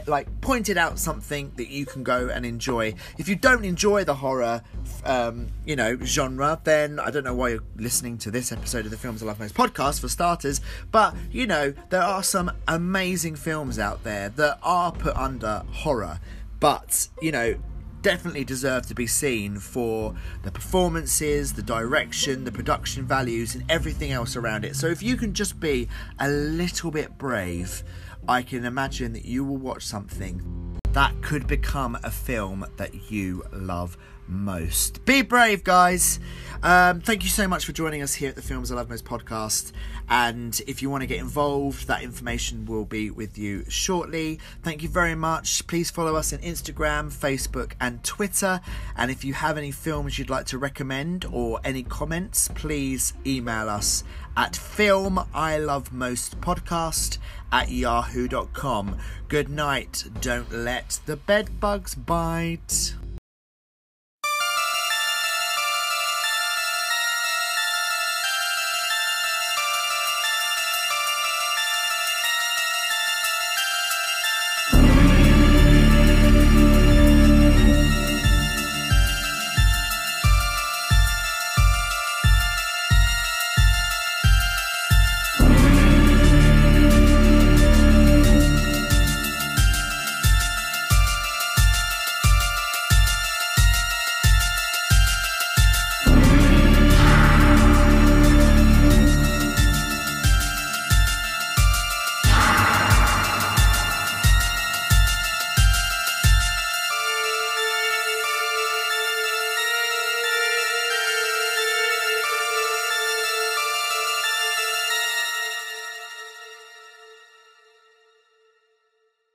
[0.08, 2.96] like pointed out something that you can go and enjoy.
[3.18, 4.64] If you don't enjoy the horror,
[5.04, 8.92] um, you know genre, then I don't know why you're listening to this episode of
[8.92, 10.62] the Films I Love Most podcast for starters.
[10.90, 16.22] But you know there are some amazing films out there that are put under horror,
[16.62, 17.56] but you know
[18.04, 24.12] definitely deserve to be seen for the performances, the direction, the production values, and everything
[24.12, 24.78] else around it.
[24.78, 25.90] So if you can just be
[26.20, 27.84] a little bit brave,
[28.28, 33.44] I can imagine that you will watch something that could become a film that you
[33.52, 33.98] love
[34.28, 35.04] most.
[35.06, 36.20] Be brave, guys.
[36.64, 39.04] Um, thank you so much for joining us here at the Films I Love Most
[39.04, 39.74] podcast.
[40.08, 44.40] And if you want to get involved, that information will be with you shortly.
[44.62, 45.68] Thank you very much.
[45.68, 48.62] Please follow us on Instagram, Facebook, and Twitter.
[48.96, 53.68] And if you have any films you'd like to recommend or any comments, please email
[53.68, 54.06] us
[54.38, 57.18] at film I love most podcast
[57.52, 58.98] at yahoo.com.
[59.28, 60.06] Good night.
[60.22, 62.96] Don't let the bed bugs bite.